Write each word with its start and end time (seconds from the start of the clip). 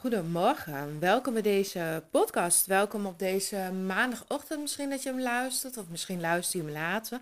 Goedemorgen, 0.00 1.00
welkom 1.00 1.32
bij 1.32 1.42
deze 1.42 2.02
podcast. 2.10 2.66
Welkom 2.66 3.06
op 3.06 3.18
deze 3.18 3.72
maandagochtend 3.86 4.60
misschien 4.60 4.90
dat 4.90 5.02
je 5.02 5.08
hem 5.08 5.20
luistert, 5.20 5.76
of 5.76 5.88
misschien 5.88 6.20
luister 6.20 6.58
je 6.58 6.64
hem 6.64 6.74
later. 6.74 7.20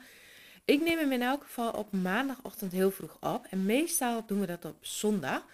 Ik 0.64 0.82
neem 0.82 0.98
hem 0.98 1.12
in 1.12 1.22
elk 1.22 1.42
geval 1.42 1.70
op 1.70 1.92
maandagochtend 1.92 2.72
heel 2.72 2.90
vroeg 2.90 3.16
op 3.20 3.46
en 3.50 3.64
meestal 3.64 4.22
doen 4.26 4.40
we 4.40 4.46
dat 4.46 4.64
op 4.64 4.76
zondag. 4.80 5.44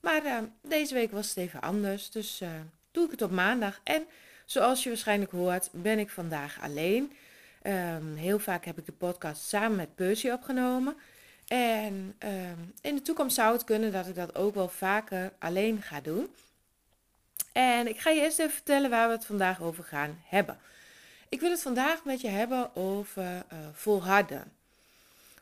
Maar 0.00 0.24
uh, 0.24 0.38
deze 0.62 0.94
week 0.94 1.10
was 1.10 1.28
het 1.28 1.36
even 1.36 1.60
anders, 1.60 2.10
dus 2.10 2.40
uh, 2.40 2.48
doe 2.90 3.04
ik 3.04 3.10
het 3.10 3.22
op 3.22 3.30
maandag. 3.30 3.80
En 3.84 4.06
zoals 4.44 4.82
je 4.82 4.88
waarschijnlijk 4.88 5.30
hoort, 5.30 5.68
ben 5.72 5.98
ik 5.98 6.10
vandaag 6.10 6.60
alleen. 6.60 7.12
Um, 7.62 8.14
heel 8.14 8.38
vaak 8.38 8.64
heb 8.64 8.78
ik 8.78 8.86
de 8.86 8.92
podcast 8.92 9.42
samen 9.42 9.76
met 9.76 9.94
Percy 9.94 10.30
opgenomen. 10.30 10.96
En 11.48 12.14
um, 12.18 12.72
in 12.80 12.94
de 12.94 13.02
toekomst 13.02 13.34
zou 13.34 13.52
het 13.52 13.64
kunnen 13.64 13.92
dat 13.92 14.06
ik 14.06 14.14
dat 14.14 14.34
ook 14.34 14.54
wel 14.54 14.68
vaker 14.68 15.32
alleen 15.38 15.82
ga 15.82 16.00
doen. 16.00 16.28
En 17.58 17.88
ik 17.88 18.00
ga 18.00 18.10
je 18.10 18.20
eerst 18.20 18.38
even 18.38 18.52
vertellen 18.52 18.90
waar 18.90 19.08
we 19.08 19.14
het 19.14 19.24
vandaag 19.24 19.62
over 19.62 19.84
gaan 19.84 20.22
hebben. 20.24 20.58
Ik 21.28 21.40
wil 21.40 21.50
het 21.50 21.62
vandaag 21.62 22.04
met 22.04 22.20
je 22.20 22.28
hebben 22.28 22.76
over 22.76 23.22
uh, 23.22 23.38
volharden. 23.72 24.52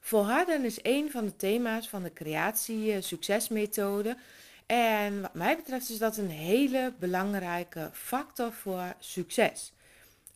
Volharden 0.01 0.65
is 0.65 0.79
een 0.83 1.11
van 1.11 1.25
de 1.25 1.37
thema's 1.37 1.89
van 1.89 2.03
de 2.03 2.13
creatie-succesmethode. 2.13 4.17
En 4.67 5.21
wat 5.21 5.35
mij 5.35 5.57
betreft 5.57 5.91
is 5.91 5.99
dat 5.99 6.17
een 6.17 6.31
hele 6.31 6.93
belangrijke 6.99 7.91
factor 7.93 8.53
voor 8.53 8.95
succes. 8.99 9.73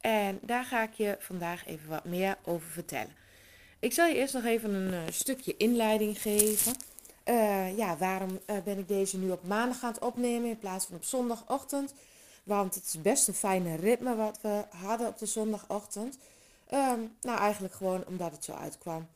En 0.01 0.39
daar 0.43 0.65
ga 0.65 0.83
ik 0.83 0.93
je 0.93 1.17
vandaag 1.19 1.67
even 1.67 1.89
wat 1.89 2.05
meer 2.05 2.37
over 2.45 2.71
vertellen. 2.71 3.15
Ik 3.79 3.93
zal 3.93 4.07
je 4.07 4.15
eerst 4.15 4.35
nog 4.35 4.45
even 4.45 4.75
een 4.75 4.93
uh, 4.93 5.01
stukje 5.11 5.57
inleiding 5.57 6.23
geven. 6.23 6.73
Uh, 7.31 7.77
ja, 7.77 7.97
waarom 7.97 8.31
uh, 8.31 8.57
ben 8.65 8.79
ik 8.79 8.89
deze 8.89 9.19
nu 9.19 9.31
op 9.31 9.47
maandag 9.47 9.83
aan 9.83 9.93
het 9.93 10.03
opnemen 10.03 10.49
in 10.49 10.59
plaats 10.59 10.87
van 10.87 10.97
op 10.97 11.05
zondagochtend? 11.05 11.95
Want 12.45 12.75
het 12.75 12.85
is 12.85 13.03
best 13.03 13.29
een 13.29 13.35
fijne 13.35 13.77
ritme 13.77 14.17
wat 14.17 14.39
we 14.43 14.65
hadden 14.71 15.09
op 15.09 15.19
de 15.19 15.27
zondagochtend. 15.27 16.19
Um, 16.75 17.17
nou, 17.21 17.39
eigenlijk 17.39 17.75
gewoon 17.75 18.05
omdat 18.07 18.33
het 18.33 18.45
zo 18.45 18.53
uitkwam. 18.53 19.09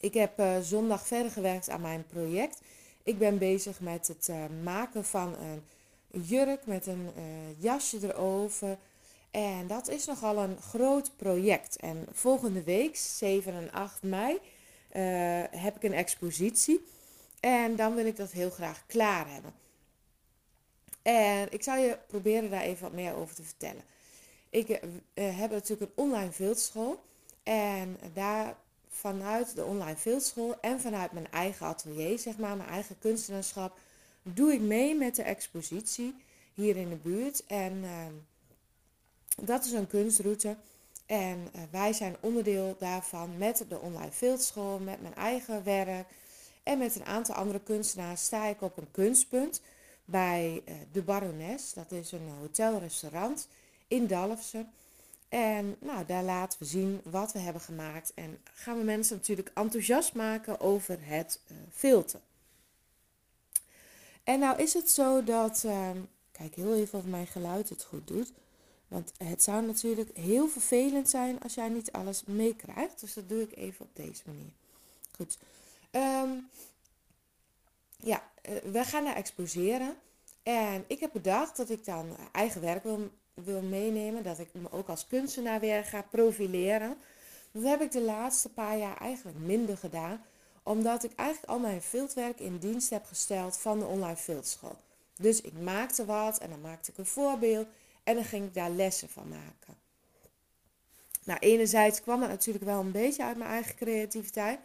Ik 0.00 0.14
heb 0.14 0.40
uh, 0.40 0.58
zondag 0.60 1.06
verder 1.06 1.32
gewerkt 1.32 1.70
aan 1.70 1.80
mijn 1.80 2.06
project. 2.06 2.60
Ik 3.02 3.18
ben 3.18 3.38
bezig 3.38 3.80
met 3.80 4.08
het 4.08 4.30
maken 4.62 5.04
van 5.04 5.34
een 6.10 6.22
jurk 6.22 6.66
met 6.66 6.86
een 6.86 7.10
jasje 7.58 7.98
erover. 8.02 8.78
En 9.30 9.66
dat 9.66 9.88
is 9.88 10.04
nogal 10.06 10.38
een 10.38 10.56
groot 10.60 11.10
project. 11.16 11.76
En 11.76 12.06
volgende 12.12 12.62
week, 12.62 12.96
7 12.96 13.52
en 13.52 13.72
8 13.72 14.02
mei, 14.02 14.38
heb 15.50 15.76
ik 15.76 15.82
een 15.82 15.92
expositie. 15.92 16.84
En 17.40 17.76
dan 17.76 17.94
wil 17.94 18.06
ik 18.06 18.16
dat 18.16 18.30
heel 18.30 18.50
graag 18.50 18.86
klaar 18.86 19.30
hebben. 19.30 19.52
En 21.02 21.52
ik 21.52 21.62
zal 21.62 21.76
je 21.76 21.98
proberen 22.06 22.50
daar 22.50 22.62
even 22.62 22.82
wat 22.82 22.92
meer 22.92 23.14
over 23.14 23.34
te 23.34 23.42
vertellen. 23.42 23.82
Ik 24.50 24.68
uh, 24.68 24.78
heb 25.14 25.50
natuurlijk 25.50 25.90
een 25.90 26.04
online 26.04 26.32
fieldschool. 26.32 27.02
En 27.42 27.98
daar 28.12 28.56
vanuit 28.88 29.54
de 29.54 29.64
online 29.64 29.96
fieldschool 29.96 30.60
en 30.60 30.80
vanuit 30.80 31.12
mijn 31.12 31.30
eigen 31.30 31.66
atelier, 31.66 32.18
zeg 32.18 32.36
maar, 32.36 32.56
mijn 32.56 32.68
eigen 32.68 32.98
kunstenaarschap, 32.98 33.78
doe 34.22 34.52
ik 34.52 34.60
mee 34.60 34.94
met 34.94 35.16
de 35.16 35.22
expositie 35.22 36.14
hier 36.54 36.76
in 36.76 36.88
de 36.88 36.96
buurt. 36.96 37.46
En 37.46 37.72
uh, 37.72 38.06
dat 39.36 39.64
is 39.64 39.72
een 39.72 39.86
kunstroute. 39.86 40.56
En 41.12 41.48
uh, 41.56 41.62
wij 41.70 41.92
zijn 41.92 42.16
onderdeel 42.20 42.76
daarvan 42.78 43.38
met 43.38 43.64
de 43.68 43.78
online 43.78 44.12
fieldschool, 44.12 44.78
met 44.78 45.02
mijn 45.02 45.14
eigen 45.14 45.64
werk 45.64 46.08
en 46.62 46.78
met 46.78 46.94
een 46.94 47.04
aantal 47.04 47.34
andere 47.34 47.60
kunstenaars 47.60 48.24
sta 48.24 48.46
ik 48.46 48.62
op 48.62 48.76
een 48.76 48.90
kunstpunt 48.90 49.60
bij 50.04 50.62
uh, 50.68 50.74
de 50.92 51.02
Barones. 51.02 51.72
Dat 51.72 51.92
is 51.92 52.12
een 52.12 52.28
hotelrestaurant 52.40 53.48
in 53.88 54.06
Dalfsen. 54.06 54.70
En 55.28 55.76
nou, 55.80 56.06
daar 56.06 56.22
laten 56.22 56.58
we 56.58 56.64
zien 56.64 57.00
wat 57.04 57.32
we 57.32 57.38
hebben 57.38 57.62
gemaakt 57.62 58.12
en 58.14 58.38
gaan 58.52 58.78
we 58.78 58.84
mensen 58.84 59.16
natuurlijk 59.16 59.50
enthousiast 59.54 60.14
maken 60.14 60.60
over 60.60 60.98
het 61.00 61.40
uh, 61.46 61.56
filter. 61.72 62.20
En 64.24 64.38
nou 64.38 64.62
is 64.62 64.74
het 64.74 64.90
zo 64.90 65.24
dat, 65.24 65.66
kijk 66.32 66.54
heel 66.54 66.74
even 66.74 66.98
of 66.98 67.04
mijn 67.04 67.26
geluid 67.26 67.68
het 67.68 67.84
goed 67.84 68.06
doet. 68.06 68.32
Want 68.92 69.12
het 69.16 69.42
zou 69.42 69.66
natuurlijk 69.66 70.16
heel 70.16 70.48
vervelend 70.48 71.10
zijn 71.10 71.40
als 71.40 71.54
jij 71.54 71.68
niet 71.68 71.92
alles 71.92 72.22
meekrijgt. 72.24 73.00
Dus 73.00 73.14
dat 73.14 73.28
doe 73.28 73.42
ik 73.42 73.56
even 73.56 73.84
op 73.84 73.96
deze 73.96 74.22
manier. 74.26 74.52
Goed. 75.16 75.38
Um, 75.90 76.48
ja, 77.96 78.22
uh, 78.48 78.72
we 78.72 78.84
gaan 78.84 79.04
naar 79.04 79.16
exposeren. 79.16 79.96
En 80.42 80.84
ik 80.86 81.00
heb 81.00 81.12
bedacht 81.12 81.56
dat 81.56 81.70
ik 81.70 81.84
dan 81.84 82.16
eigen 82.32 82.60
werk 82.60 82.82
wil, 82.82 83.10
wil 83.34 83.60
meenemen. 83.60 84.22
Dat 84.22 84.38
ik 84.38 84.48
me 84.52 84.72
ook 84.72 84.88
als 84.88 85.06
kunstenaar 85.06 85.60
weer 85.60 85.84
ga 85.84 86.02
profileren. 86.02 86.96
Dat 87.52 87.62
heb 87.62 87.80
ik 87.80 87.90
de 87.90 88.02
laatste 88.02 88.48
paar 88.48 88.78
jaar 88.78 88.96
eigenlijk 88.96 89.38
minder 89.38 89.76
gedaan. 89.76 90.24
Omdat 90.62 91.04
ik 91.04 91.12
eigenlijk 91.14 91.50
al 91.50 91.58
mijn 91.58 91.82
fieldwerk 91.82 92.40
in 92.40 92.58
dienst 92.58 92.90
heb 92.90 93.04
gesteld 93.04 93.56
van 93.58 93.78
de 93.78 93.84
online 93.84 94.16
fieldschool. 94.16 94.76
Dus 95.16 95.40
ik 95.40 95.52
maakte 95.52 96.04
wat 96.04 96.38
en 96.38 96.50
dan 96.50 96.60
maakte 96.60 96.90
ik 96.90 96.98
een 96.98 97.06
voorbeeld. 97.06 97.66
En 98.04 98.14
dan 98.14 98.24
ging 98.24 98.46
ik 98.46 98.54
daar 98.54 98.70
lessen 98.70 99.08
van 99.08 99.28
maken. 99.28 99.80
Nou, 101.24 101.38
enerzijds 101.38 102.00
kwam 102.00 102.20
het 102.20 102.30
natuurlijk 102.30 102.64
wel 102.64 102.80
een 102.80 102.92
beetje 102.92 103.24
uit 103.24 103.36
mijn 103.36 103.50
eigen 103.50 103.74
creativiteit. 103.74 104.60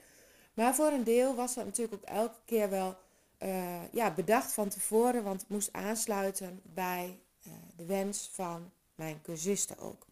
Maar 0.54 0.76
voor 0.76 0.92
een 0.92 1.04
deel 1.04 1.36
was 1.36 1.54
dat 1.54 1.66
natuurlijk 1.66 2.02
ook 2.02 2.10
elke 2.10 2.40
keer 2.46 2.70
wel 2.70 2.98
uh, 3.44 3.94
ja, 3.94 4.12
bedacht 4.12 4.52
van 4.54 4.70
tevoren. 4.70 5.24
Want 5.24 5.42
het 5.42 5.50
moest 5.50 5.74
aansluiten 5.74 6.62
bij 6.64 7.18
uh, 7.48 7.54
de 7.76 7.86
wens 7.86 8.30
van 8.32 8.72
mijn 8.96 9.22
cursisten 9.22 9.78
ook. 9.80 10.06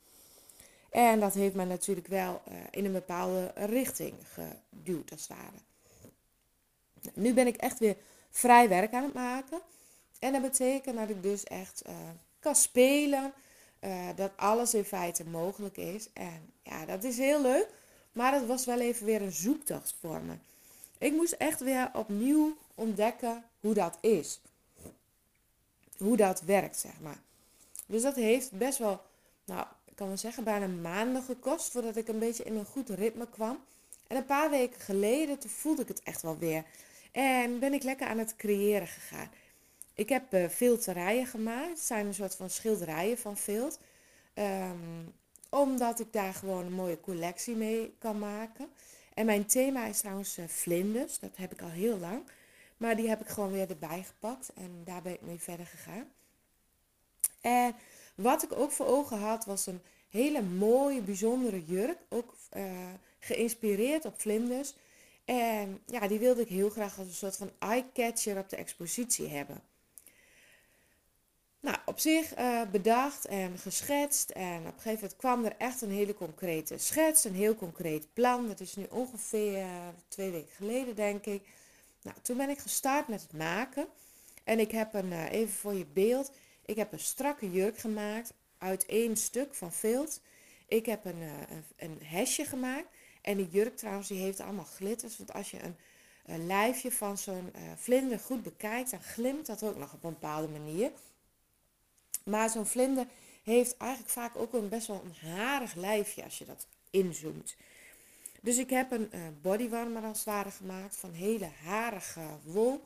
En 0.89 1.19
dat 1.19 1.33
heeft 1.33 1.55
mij 1.55 1.65
natuurlijk 1.65 2.07
wel 2.07 2.41
uh, 2.47 2.55
in 2.71 2.85
een 2.85 2.91
bepaalde 2.91 3.51
richting 3.55 4.13
geduwd 4.33 5.11
als 5.11 5.27
het 5.27 5.37
ware. 5.37 5.57
Nou, 7.01 7.19
nu 7.19 7.33
ben 7.33 7.47
ik 7.47 7.55
echt 7.55 7.79
weer 7.79 7.97
vrij 8.29 8.69
werk 8.69 8.93
aan 8.93 9.03
het 9.03 9.13
maken. 9.13 9.61
En 10.19 10.31
dat 10.31 10.41
betekent 10.41 10.97
dat 10.97 11.09
ik 11.09 11.23
dus 11.23 11.43
echt 11.43 11.81
kan 12.45 12.55
spelen. 12.55 13.33
Uh, 13.81 14.09
dat 14.15 14.31
alles 14.35 14.73
in 14.73 14.83
feite 14.83 15.25
mogelijk 15.25 15.77
is. 15.77 16.07
En 16.13 16.53
ja, 16.63 16.85
dat 16.85 17.03
is 17.03 17.17
heel 17.17 17.41
leuk. 17.41 17.67
Maar 18.11 18.33
het 18.33 18.45
was 18.45 18.65
wel 18.65 18.79
even 18.79 19.05
weer 19.05 19.21
een 19.21 19.31
zoektocht 19.31 19.95
voor 19.99 20.21
me. 20.21 20.33
Ik 20.97 21.13
moest 21.13 21.31
echt 21.31 21.59
weer 21.59 21.89
opnieuw 21.93 22.57
ontdekken 22.75 23.43
hoe 23.59 23.73
dat 23.73 23.97
is. 24.01 24.41
Hoe 25.97 26.17
dat 26.17 26.41
werkt, 26.41 26.77
zeg 26.77 26.99
maar. 27.01 27.19
Dus 27.85 28.01
dat 28.01 28.15
heeft 28.15 28.51
best 28.51 28.77
wel, 28.77 29.01
nou, 29.45 29.65
ik 29.85 29.95
kan 29.95 30.07
wel 30.07 30.17
zeggen, 30.17 30.43
bijna 30.43 30.67
maanden 30.67 31.23
gekost 31.23 31.71
voordat 31.71 31.95
ik 31.95 32.07
een 32.07 32.19
beetje 32.19 32.43
in 32.43 32.55
een 32.55 32.65
goed 32.65 32.89
ritme 32.89 33.27
kwam. 33.29 33.59
En 34.07 34.17
een 34.17 34.25
paar 34.25 34.49
weken 34.49 34.81
geleden, 34.81 35.39
toen 35.39 35.49
voelde 35.49 35.81
ik 35.81 35.87
het 35.87 36.03
echt 36.03 36.21
wel 36.21 36.37
weer. 36.37 36.63
En 37.11 37.59
ben 37.59 37.73
ik 37.73 37.83
lekker 37.83 38.07
aan 38.07 38.17
het 38.17 38.35
creëren 38.35 38.87
gegaan. 38.87 39.29
Ik 39.95 40.09
heb 40.09 40.33
uh, 40.33 40.47
filterijen 40.49 41.25
gemaakt. 41.25 41.69
Het 41.69 41.79
zijn 41.79 42.05
een 42.05 42.13
soort 42.13 42.35
van 42.35 42.49
schilderijen 42.49 43.17
van 43.17 43.37
vilt. 43.37 43.79
Um, 44.33 45.13
omdat 45.49 45.99
ik 45.99 46.13
daar 46.13 46.33
gewoon 46.33 46.65
een 46.65 46.73
mooie 46.73 46.99
collectie 46.99 47.55
mee 47.55 47.95
kan 47.99 48.19
maken. 48.19 48.69
En 49.13 49.25
mijn 49.25 49.45
thema 49.45 49.85
is 49.85 49.99
trouwens 49.99 50.37
uh, 50.37 50.47
vlinders. 50.47 51.19
Dat 51.19 51.35
heb 51.35 51.51
ik 51.51 51.61
al 51.61 51.69
heel 51.69 51.97
lang. 51.97 52.23
Maar 52.77 52.95
die 52.95 53.09
heb 53.09 53.21
ik 53.21 53.27
gewoon 53.27 53.51
weer 53.51 53.69
erbij 53.69 54.03
gepakt. 54.03 54.53
En 54.53 54.81
daar 54.83 55.01
ben 55.01 55.13
ik 55.13 55.21
mee 55.21 55.39
verder 55.39 55.65
gegaan. 55.65 56.07
En 57.41 57.75
wat 58.15 58.43
ik 58.43 58.51
ook 58.51 58.71
voor 58.71 58.85
ogen 58.85 59.17
had, 59.17 59.45
was 59.45 59.65
een 59.65 59.81
hele 60.09 60.41
mooie, 60.41 61.01
bijzondere 61.01 61.65
jurk. 61.65 61.97
Ook 62.09 62.35
uh, 62.57 62.63
geïnspireerd 63.19 64.05
op 64.05 64.21
vlinders. 64.21 64.73
En 65.25 65.81
ja, 65.85 66.07
die 66.07 66.19
wilde 66.19 66.41
ik 66.41 66.47
heel 66.47 66.69
graag 66.69 66.97
als 66.97 67.07
een 67.07 67.13
soort 67.13 67.37
van 67.37 67.51
eye-catcher 67.59 68.37
op 68.37 68.49
de 68.49 68.55
expositie 68.55 69.27
hebben. 69.27 69.61
Nou, 71.65 71.77
op 71.85 71.99
zich 71.99 72.37
uh, 72.37 72.61
bedacht 72.71 73.25
en 73.25 73.57
geschetst. 73.57 74.29
En 74.29 74.59
op 74.59 74.65
een 74.65 74.73
gegeven 74.73 74.93
moment 74.93 75.15
kwam 75.15 75.45
er 75.45 75.55
echt 75.57 75.81
een 75.81 75.91
hele 75.91 76.13
concrete 76.13 76.77
schets, 76.77 77.23
een 77.23 77.35
heel 77.35 77.55
concreet 77.55 78.13
plan. 78.13 78.47
Dat 78.47 78.59
is 78.59 78.75
nu 78.75 78.85
ongeveer 78.89 79.65
twee 80.07 80.31
weken 80.31 80.55
geleden, 80.55 80.95
denk 80.95 81.25
ik. 81.25 81.47
Nou, 82.01 82.17
toen 82.21 82.37
ben 82.37 82.49
ik 82.49 82.59
gestart 82.59 83.07
met 83.07 83.21
het 83.21 83.33
maken. 83.33 83.87
En 84.43 84.59
ik 84.59 84.71
heb 84.71 84.93
een, 84.93 85.11
uh, 85.11 85.31
even 85.31 85.53
voor 85.53 85.73
je 85.73 85.85
beeld, 85.85 86.31
ik 86.65 86.75
heb 86.75 86.91
een 86.91 86.99
strakke 86.99 87.51
jurk 87.51 87.77
gemaakt 87.77 88.33
uit 88.57 88.85
één 88.85 89.17
stuk 89.17 89.53
van 89.53 89.71
vilt. 89.71 90.21
Ik 90.67 90.85
heb 90.85 91.05
een, 91.05 91.21
een, 91.77 91.99
hesje 92.03 92.45
gemaakt. 92.45 92.87
En 93.21 93.37
die 93.37 93.49
jurk 93.49 93.77
trouwens, 93.77 94.07
die 94.07 94.21
heeft 94.21 94.39
allemaal 94.39 94.67
glitters. 94.75 95.17
Want 95.17 95.33
als 95.33 95.51
je 95.51 95.63
een, 95.63 95.75
een 96.25 96.47
lijfje 96.47 96.91
van 96.91 97.17
zo'n 97.17 97.53
vlinder 97.75 98.19
goed 98.19 98.43
bekijkt, 98.43 98.91
dan 98.91 99.01
glimt 99.01 99.45
dat 99.45 99.63
ook 99.63 99.77
nog 99.77 99.93
op 99.93 100.03
een 100.03 100.13
bepaalde 100.13 100.47
manier. 100.47 100.91
Maar 102.25 102.49
zo'n 102.49 102.65
vlinder 102.65 103.07
heeft 103.43 103.77
eigenlijk 103.77 104.11
vaak 104.11 104.35
ook 104.35 104.53
een 104.53 104.69
best 104.69 104.87
wel 104.87 105.01
een 105.03 105.29
harig 105.29 105.75
lijfje 105.75 106.23
als 106.23 106.37
je 106.37 106.45
dat 106.45 106.67
inzoomt. 106.89 107.55
Dus 108.41 108.57
ik 108.57 108.69
heb 108.69 108.91
een 108.91 109.09
uh, 109.13 109.21
bodywarmer 109.41 110.03
als 110.03 110.17
het 110.17 110.27
ware 110.27 110.51
gemaakt 110.51 110.97
van 110.97 111.11
hele 111.11 111.49
harige 111.63 112.21
wol. 112.43 112.83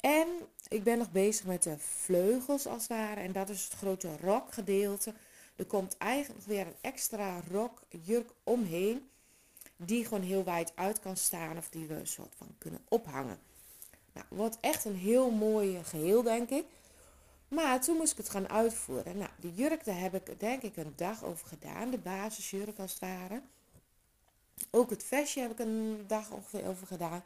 En 0.00 0.28
ik 0.68 0.82
ben 0.82 0.98
nog 0.98 1.10
bezig 1.10 1.46
met 1.46 1.62
de 1.62 1.78
vleugels 1.78 2.66
als 2.66 2.82
het 2.82 2.90
ware. 2.90 3.20
En 3.20 3.32
dat 3.32 3.48
is 3.48 3.64
het 3.64 3.72
grote 3.72 4.16
rokgedeelte. 4.16 5.14
Er 5.56 5.64
komt 5.64 5.96
eigenlijk 5.96 6.44
weer 6.44 6.66
een 6.66 6.76
extra 6.80 7.40
rokjurk 7.50 8.30
omheen. 8.42 9.08
Die 9.76 10.04
gewoon 10.04 10.22
heel 10.22 10.44
wijd 10.44 10.72
uit 10.74 11.00
kan 11.00 11.16
staan. 11.16 11.56
Of 11.56 11.68
die 11.68 11.86
we 11.86 11.94
een 11.94 12.06
soort 12.06 12.34
van 12.36 12.54
kunnen 12.58 12.80
ophangen. 12.88 13.38
Nou, 14.12 14.26
wordt 14.28 14.58
echt 14.60 14.84
een 14.84 14.96
heel 14.96 15.30
mooi 15.30 15.84
geheel 15.84 16.22
denk 16.22 16.50
ik. 16.50 16.64
Maar 17.54 17.80
toen 17.80 17.96
moest 17.96 18.12
ik 18.12 18.18
het 18.18 18.28
gaan 18.28 18.48
uitvoeren. 18.48 19.18
Nou, 19.18 19.30
die 19.36 19.54
jurk, 19.54 19.84
daar 19.84 19.98
heb 19.98 20.14
ik 20.14 20.40
denk 20.40 20.62
ik 20.62 20.76
een 20.76 20.92
dag 20.96 21.24
over 21.24 21.46
gedaan. 21.46 21.90
De 21.90 21.98
basisjurk 21.98 22.78
als 22.78 22.90
het 22.90 23.00
ware. 23.00 23.42
Ook 24.70 24.90
het 24.90 25.04
vestje 25.04 25.40
heb 25.40 25.50
ik 25.50 25.58
een 25.58 26.04
dag 26.06 26.30
ongeveer 26.30 26.66
over 26.66 26.86
gedaan. 26.86 27.24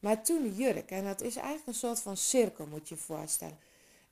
Maar 0.00 0.22
toen 0.22 0.42
de 0.42 0.54
jurk, 0.54 0.90
en 0.90 1.04
dat 1.04 1.20
is 1.20 1.36
eigenlijk 1.36 1.66
een 1.66 1.74
soort 1.74 2.00
van 2.00 2.16
cirkel 2.16 2.66
moet 2.66 2.88
je 2.88 2.94
je 2.94 3.00
voorstellen. 3.00 3.58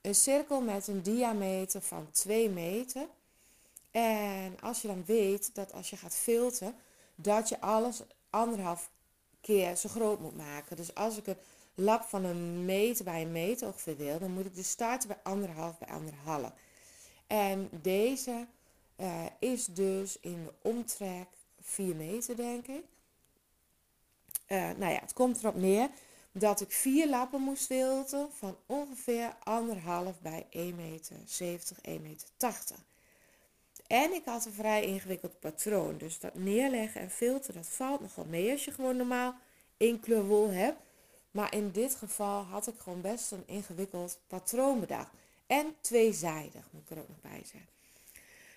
Een 0.00 0.14
cirkel 0.14 0.61
met 0.61 0.87
een 0.87 1.02
diameter 1.02 1.81
van 1.81 2.11
2 2.11 2.50
meter. 2.50 3.06
En 3.90 4.61
als 4.61 4.82
je 4.82 4.88
dan 4.88 5.05
weet 5.06 5.55
dat 5.55 5.72
als 5.72 5.90
je 5.90 5.96
gaat 5.96 6.14
filteren, 6.14 6.75
dat 7.14 7.49
je 7.49 7.61
alles 7.61 8.02
anderhalf 8.31 8.90
keer 9.40 9.76
zo 9.76 9.88
groot 9.88 10.20
moet 10.20 10.37
maken. 10.37 10.76
Dus 10.76 10.94
als 10.94 11.16
ik 11.16 11.26
een 11.26 11.37
lap 11.75 12.03
van 12.03 12.25
een 12.25 12.65
meter 12.65 13.05
bij 13.05 13.23
een 13.23 13.32
meter 13.32 13.75
wil, 13.97 14.19
dan 14.19 14.31
moet 14.31 14.47
ik 14.47 14.55
dus 14.55 14.71
starten 14.71 15.09
bij 15.09 15.19
anderhalf 15.23 15.79
bij 15.79 15.88
anderhalf. 15.88 16.53
En 17.26 17.69
deze 17.71 18.47
uh, 18.97 19.25
is 19.38 19.67
dus 19.67 20.19
in 20.21 20.44
de 20.44 20.53
omtrek 20.62 21.26
4 21.61 21.97
meter, 21.97 22.37
denk 22.37 22.67
ik. 22.67 22.85
Uh, 24.49 24.59
nou 24.59 24.93
ja, 24.93 25.00
het 25.00 25.12
komt 25.12 25.38
erop 25.38 25.55
neer 25.55 25.88
dat 26.32 26.61
ik 26.61 26.73
vier 26.73 27.09
lappen 27.09 27.41
moest 27.41 27.67
filteren 27.67 28.32
van 28.32 28.56
ongeveer 28.67 29.37
anderhalf 29.43 30.21
bij 30.21 30.47
1 30.50 30.75
meter 30.75 31.17
70, 31.25 31.81
1 31.81 32.03
meter 32.03 32.29
80. 32.37 32.76
En 33.87 34.12
ik 34.12 34.25
had 34.25 34.44
een 34.44 34.53
vrij 34.53 34.85
ingewikkeld 34.85 35.41
patroon. 35.41 35.99
Dus 35.99 36.19
dat 36.19 36.35
neerleggen 36.35 37.00
en 37.00 37.11
filteren, 37.11 37.62
dat 37.62 37.71
valt 37.71 38.00
nogal 38.00 38.25
mee 38.25 38.50
als 38.50 38.65
je 38.65 38.71
gewoon 38.71 38.97
normaal 38.97 39.35
één 39.76 40.00
kleur 40.00 40.25
wol 40.25 40.50
hebt. 40.50 40.79
Maar 41.35 41.55
in 41.55 41.71
dit 41.71 41.95
geval 41.95 42.43
had 42.43 42.67
ik 42.67 42.75
gewoon 42.79 43.01
best 43.01 43.33
een 43.33 43.43
ingewikkeld 43.47 44.19
patroon 44.27 44.81
bedacht. 44.81 45.11
En 45.47 45.75
tweezijdig, 45.81 46.63
moet 46.71 46.83
ik 46.83 46.91
er 46.91 46.99
ook 46.99 47.09
nog 47.09 47.21
bij 47.21 47.43
zeggen. 47.45 47.69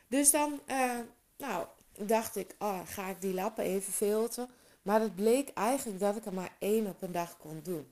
Dus 0.08 0.32
dan, 0.32 0.60
uh, 0.68 1.00
nou, 1.38 1.66
dacht 1.98 2.36
ik, 2.36 2.56
oh, 2.60 2.80
ga 2.86 3.08
ik 3.08 3.22
die 3.22 3.34
lappen 3.34 3.64
even 3.64 3.94
filteren. 3.94 4.50
Maar 4.82 5.02
het 5.02 5.16
bleek 5.16 5.50
eigenlijk 5.50 6.00
dat 6.00 6.16
ik 6.16 6.26
er 6.26 6.34
maar 6.34 6.56
één 6.60 6.88
op 6.88 7.02
een 7.02 7.12
dag 7.12 7.38
kon 7.38 7.60
doen. 7.64 7.88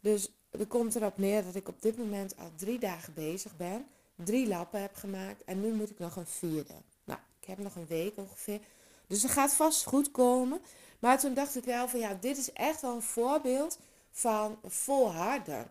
Dus 0.00 0.30
er 0.50 0.66
komt 0.66 0.94
erop 0.94 1.18
neer 1.18 1.44
dat 1.44 1.54
ik 1.54 1.68
op 1.68 1.82
dit 1.82 1.98
moment 1.98 2.36
al 2.36 2.50
drie 2.56 2.78
dagen 2.78 3.14
bezig 3.14 3.56
ben. 3.56 3.86
Drie 4.14 4.48
lappen 4.48 4.80
heb 4.80 4.94
gemaakt 4.94 5.44
en 5.44 5.60
nu 5.60 5.72
moet 5.72 5.90
ik 5.90 5.98
nog 5.98 6.16
een 6.16 6.26
vierde. 6.26 6.74
Nou, 7.04 7.20
ik 7.40 7.46
heb 7.46 7.58
nog 7.58 7.74
een 7.74 7.86
week 7.86 8.16
ongeveer. 8.16 8.60
Dus 9.06 9.22
het 9.22 9.32
gaat 9.32 9.54
vast 9.54 9.84
goed 9.84 10.10
komen. 10.10 10.60
Maar 10.98 11.18
toen 11.18 11.34
dacht 11.34 11.56
ik 11.56 11.64
wel 11.64 11.88
van 11.88 12.00
ja, 12.00 12.14
dit 12.20 12.38
is 12.38 12.52
echt 12.52 12.80
wel 12.80 12.94
een 12.94 13.02
voorbeeld 13.02 13.78
van 14.18 14.58
volharden. 14.64 15.70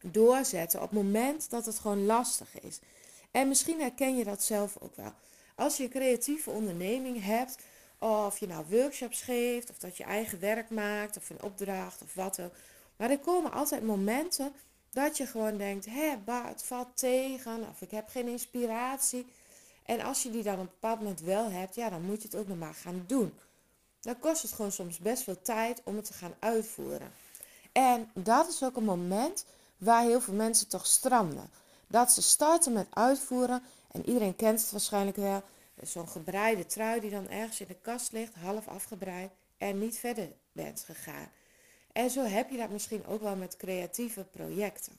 Doorzetten 0.00 0.82
op 0.82 0.90
het 0.90 1.02
moment 1.02 1.50
dat 1.50 1.66
het 1.66 1.78
gewoon 1.78 2.06
lastig 2.06 2.60
is. 2.60 2.78
En 3.30 3.48
misschien 3.48 3.80
herken 3.80 4.16
je 4.16 4.24
dat 4.24 4.42
zelf 4.42 4.76
ook 4.80 4.96
wel. 4.96 5.12
Als 5.54 5.76
je 5.76 5.82
een 5.82 5.90
creatieve 5.90 6.50
onderneming 6.50 7.24
hebt, 7.24 7.58
of 7.98 8.38
je 8.38 8.46
nou 8.46 8.64
workshops 8.68 9.22
geeft, 9.22 9.70
of 9.70 9.78
dat 9.78 9.96
je 9.96 10.04
eigen 10.04 10.40
werk 10.40 10.70
maakt, 10.70 11.16
of 11.16 11.30
een 11.30 11.42
opdracht, 11.42 12.02
of 12.02 12.14
wat 12.14 12.40
ook. 12.40 12.52
Maar 12.96 13.10
er 13.10 13.18
komen 13.18 13.52
altijd 13.52 13.82
momenten 13.82 14.52
dat 14.90 15.16
je 15.16 15.26
gewoon 15.26 15.56
denkt, 15.56 15.86
hé, 15.86 16.16
het 16.26 16.64
valt 16.64 16.96
tegen, 16.96 17.68
of 17.68 17.80
ik 17.80 17.90
heb 17.90 18.08
geen 18.08 18.28
inspiratie. 18.28 19.26
En 19.84 20.00
als 20.00 20.22
je 20.22 20.30
die 20.30 20.42
dan 20.42 20.54
op 20.54 20.60
een 20.60 20.66
bepaald 20.66 20.98
moment 20.98 21.20
wel 21.20 21.50
hebt, 21.50 21.74
ja, 21.74 21.90
dan 21.90 22.02
moet 22.02 22.22
je 22.22 22.28
het 22.28 22.36
ook 22.36 22.48
nog 22.48 22.58
maar 22.58 22.74
gaan 22.74 23.04
doen. 23.06 23.32
Dan 24.02 24.18
kost 24.18 24.42
het 24.42 24.52
gewoon 24.52 24.72
soms 24.72 24.98
best 24.98 25.22
veel 25.22 25.42
tijd 25.42 25.80
om 25.84 25.96
het 25.96 26.04
te 26.04 26.12
gaan 26.12 26.34
uitvoeren. 26.38 27.12
En 27.72 28.10
dat 28.14 28.48
is 28.48 28.62
ook 28.62 28.76
een 28.76 28.84
moment 28.84 29.44
waar 29.76 30.02
heel 30.02 30.20
veel 30.20 30.34
mensen 30.34 30.68
toch 30.68 30.86
stranden. 30.86 31.50
Dat 31.86 32.12
ze 32.12 32.22
starten 32.22 32.72
met 32.72 32.86
uitvoeren 32.90 33.62
en 33.92 34.06
iedereen 34.06 34.36
kent 34.36 34.60
het 34.60 34.70
waarschijnlijk 34.70 35.16
wel. 35.16 35.42
Zo'n 35.82 36.08
gebreide 36.08 36.66
trui 36.66 37.00
die 37.00 37.10
dan 37.10 37.28
ergens 37.28 37.60
in 37.60 37.66
de 37.66 37.76
kast 37.82 38.12
ligt, 38.12 38.34
half 38.34 38.68
afgebreid 38.68 39.30
en 39.58 39.78
niet 39.78 39.98
verder 39.98 40.28
bent 40.52 40.82
gegaan. 40.86 41.28
En 41.92 42.10
zo 42.10 42.24
heb 42.24 42.50
je 42.50 42.56
dat 42.56 42.70
misschien 42.70 43.06
ook 43.06 43.22
wel 43.22 43.36
met 43.36 43.56
creatieve 43.56 44.24
projecten. 44.24 44.92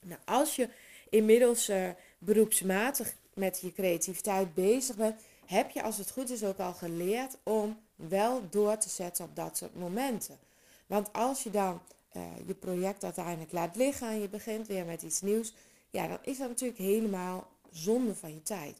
Nou, 0.00 0.20
als 0.24 0.56
je 0.56 0.68
inmiddels 1.10 1.68
uh, 1.68 1.88
beroepsmatig 2.18 3.14
met 3.34 3.60
je 3.60 3.72
creativiteit 3.72 4.54
bezig 4.54 4.96
bent, 4.96 5.20
heb 5.46 5.70
je 5.70 5.82
als 5.82 5.96
het 5.96 6.10
goed 6.10 6.30
is 6.30 6.44
ook 6.44 6.58
al 6.58 6.72
geleerd 6.72 7.36
om 7.42 7.78
wel 7.96 8.42
door 8.50 8.78
te 8.78 8.88
zetten 8.88 9.24
op 9.24 9.36
dat 9.36 9.56
soort 9.56 9.74
momenten. 9.74 10.38
Want 10.86 11.12
als 11.12 11.42
je 11.42 11.50
dan 11.50 11.80
uh, 12.12 12.22
je 12.46 12.54
project 12.54 13.04
uiteindelijk 13.04 13.52
laat 13.52 13.76
liggen 13.76 14.08
en 14.08 14.20
je 14.20 14.28
begint 14.28 14.66
weer 14.66 14.84
met 14.84 15.02
iets 15.02 15.20
nieuws, 15.20 15.54
ja, 15.90 16.06
dan 16.06 16.18
is 16.22 16.38
dat 16.38 16.48
natuurlijk 16.48 16.78
helemaal 16.78 17.48
zonde 17.70 18.14
van 18.14 18.34
je 18.34 18.42
tijd. 18.42 18.78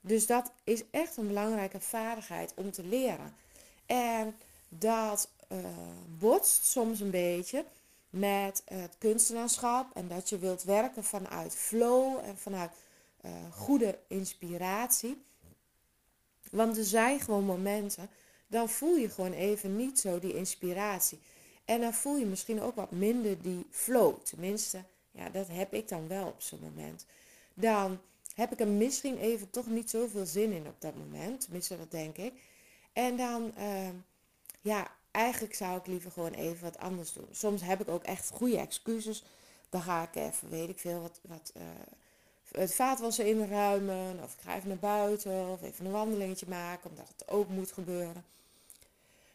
Dus 0.00 0.26
dat 0.26 0.52
is 0.64 0.82
echt 0.90 1.16
een 1.16 1.26
belangrijke 1.26 1.80
vaardigheid 1.80 2.52
om 2.56 2.70
te 2.70 2.84
leren. 2.84 3.34
En 3.86 4.36
dat 4.68 5.28
uh, 5.48 5.58
botst 6.18 6.64
soms 6.64 7.00
een 7.00 7.10
beetje 7.10 7.64
met 8.10 8.62
het 8.64 8.94
kunstenaarschap 8.98 9.96
en 9.96 10.08
dat 10.08 10.28
je 10.28 10.38
wilt 10.38 10.62
werken 10.62 11.04
vanuit 11.04 11.54
flow 11.54 12.18
en 12.24 12.38
vanuit 12.38 12.70
uh, 13.24 13.32
goede 13.50 13.98
inspiratie. 14.06 15.24
Want 16.54 16.76
er 16.76 16.84
zijn 16.84 17.20
gewoon 17.20 17.44
momenten, 17.44 18.10
dan 18.46 18.68
voel 18.68 18.96
je 18.96 19.08
gewoon 19.08 19.32
even 19.32 19.76
niet 19.76 20.00
zo 20.00 20.18
die 20.18 20.34
inspiratie. 20.34 21.18
En 21.64 21.80
dan 21.80 21.94
voel 21.94 22.16
je 22.16 22.26
misschien 22.26 22.60
ook 22.60 22.74
wat 22.74 22.90
minder 22.90 23.42
die 23.42 23.66
flow. 23.70 24.14
Tenminste, 24.22 24.84
ja, 25.10 25.28
dat 25.28 25.48
heb 25.48 25.72
ik 25.72 25.88
dan 25.88 26.08
wel 26.08 26.26
op 26.26 26.40
zo'n 26.40 26.60
moment. 26.62 27.06
Dan 27.54 28.00
heb 28.34 28.52
ik 28.52 28.60
er 28.60 28.68
misschien 28.68 29.18
even 29.18 29.50
toch 29.50 29.66
niet 29.66 29.90
zoveel 29.90 30.26
zin 30.26 30.52
in 30.52 30.66
op 30.66 30.80
dat 30.80 30.94
moment. 30.94 31.40
Tenminste, 31.40 31.76
dat 31.76 31.90
denk 31.90 32.16
ik. 32.16 32.32
En 32.92 33.16
dan, 33.16 33.52
uh, 33.58 33.88
ja, 34.60 34.90
eigenlijk 35.10 35.54
zou 35.54 35.78
ik 35.78 35.86
liever 35.86 36.10
gewoon 36.10 36.32
even 36.32 36.62
wat 36.62 36.78
anders 36.78 37.12
doen. 37.12 37.28
Soms 37.30 37.62
heb 37.62 37.80
ik 37.80 37.88
ook 37.88 38.02
echt 38.02 38.30
goede 38.30 38.58
excuses. 38.58 39.24
Dan 39.68 39.82
ga 39.82 40.02
ik 40.02 40.14
even, 40.14 40.50
weet 40.50 40.68
ik 40.68 40.78
veel, 40.78 41.00
wat, 41.00 41.20
wat 41.22 41.52
uh, 41.56 41.62
het 42.58 42.74
vaatwassen 42.74 43.26
inruimen. 43.26 44.22
Of 44.22 44.32
ik 44.32 44.40
ga 44.40 44.56
even 44.56 44.68
naar 44.68 44.76
buiten. 44.76 45.48
Of 45.48 45.62
even 45.62 45.86
een 45.86 45.92
wandelingetje 45.92 46.46
maken, 46.48 46.90
omdat 46.90 47.08
het 47.16 47.28
ook 47.28 47.48
moet 47.48 47.72
gebeuren. 47.72 48.24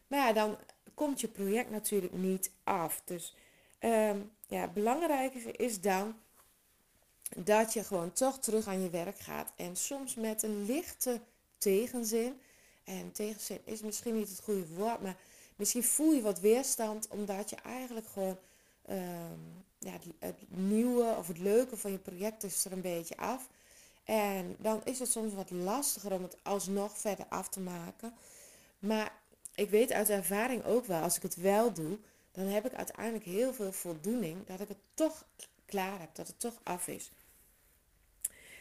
Maar 0.08 0.20
ja, 0.20 0.34
dan 0.34 0.58
komt 0.94 1.22
je 1.22 1.28
project 1.28 1.72
natuurlijk 1.72 2.14
niet 2.14 2.52
af. 2.64 3.02
Dus 3.06 3.36
uh, 3.80 4.12
ja, 4.48 4.68
belangrijker 4.68 5.60
is 5.60 5.82
dan 5.82 6.16
dat 7.36 7.74
je 7.74 7.84
gewoon 7.84 8.12
toch 8.12 8.40
terug 8.40 8.68
aan 8.68 8.82
je 8.82 8.90
werk 8.90 9.20
gaat. 9.20 9.52
En 9.56 9.76
soms 9.76 10.16
met 10.16 10.44
een 10.44 10.66
lichte 10.66 11.22
tegenzin. 11.58 12.42
En 12.84 13.12
tegenzin 13.12 13.60
is 13.64 13.82
misschien 13.82 14.16
niet 14.16 14.30
het 14.30 14.40
goede 14.40 14.68
woord, 14.68 15.02
maar 15.02 15.16
misschien 15.56 15.84
voel 15.84 16.12
je 16.12 16.22
wat 16.22 16.40
weerstand 16.40 17.08
omdat 17.08 17.50
je 17.50 17.56
eigenlijk 17.56 18.08
gewoon 18.08 18.38
ehm, 18.86 19.40
ja, 19.80 19.92
het, 20.20 20.36
nieuwe 20.48 21.16
of 21.18 21.28
het 21.28 21.38
leuke 21.38 21.78
van 21.78 21.92
je 21.92 21.98
project 21.98 22.44
is 22.44 22.66
er 22.66 22.72
een 22.72 22.82
beetje 22.82 23.18
af. 23.18 23.50
En 24.04 24.56
dan 24.60 24.82
is 24.84 25.00
het 25.00 25.12
soms 25.12 25.34
wat 25.34 25.52
lastiger 25.52 26.12
om 26.12 26.24
het 26.24 26.38
alsnog 26.44 26.98
verder 26.98 27.26
af 27.30 27.50
te 27.50 27.60
maken. 27.60 28.14
Maar 28.80 29.12
ik 29.56 29.70
weet 29.70 29.92
uit 29.92 30.10
ervaring 30.10 30.66
ook 30.66 30.86
wel, 30.86 31.02
als 31.02 31.16
ik 31.16 31.22
het 31.22 31.36
wel 31.36 31.74
doe, 31.74 31.98
dan 32.32 32.46
heb 32.46 32.66
ik 32.66 32.74
uiteindelijk 32.74 33.26
heel 33.26 33.54
veel 33.54 33.72
voldoening 33.72 34.46
dat 34.46 34.60
ik 34.60 34.68
het 34.68 34.78
toch 34.94 35.26
klaar 35.66 36.00
heb, 36.00 36.16
dat 36.16 36.28
het 36.28 36.40
toch 36.40 36.60
af 36.64 36.88
is. 36.88 37.12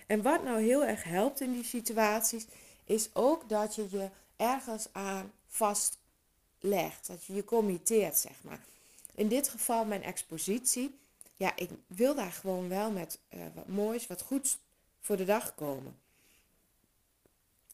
En 0.07 0.23
wat 0.23 0.45
nou 0.45 0.61
heel 0.61 0.85
erg 0.85 1.05
helpt 1.05 1.41
in 1.41 1.53
die 1.53 1.65
situaties, 1.65 2.47
is 2.85 3.09
ook 3.13 3.49
dat 3.49 3.75
je 3.75 3.87
je 3.91 4.09
ergens 4.37 4.89
aan 4.93 5.33
vastlegt. 5.47 7.07
Dat 7.07 7.25
je 7.25 7.35
je 7.35 7.45
committeert, 7.45 8.17
zeg 8.17 8.43
maar. 8.43 8.61
In 9.15 9.29
dit 9.29 9.49
geval 9.49 9.85
mijn 9.85 10.03
expositie. 10.03 10.99
Ja, 11.39 11.57
ik 11.57 11.71
wil 11.87 12.15
daar 12.15 12.33
gewoon 12.33 12.69
wel 12.69 12.91
met 12.91 13.19
uh, 13.35 13.41
wat 13.55 13.67
moois, 13.69 14.07
wat 14.07 14.23
goeds 14.23 14.59
voor 15.01 15.17
de 15.17 15.25
dag 15.25 15.55
komen. 15.55 15.99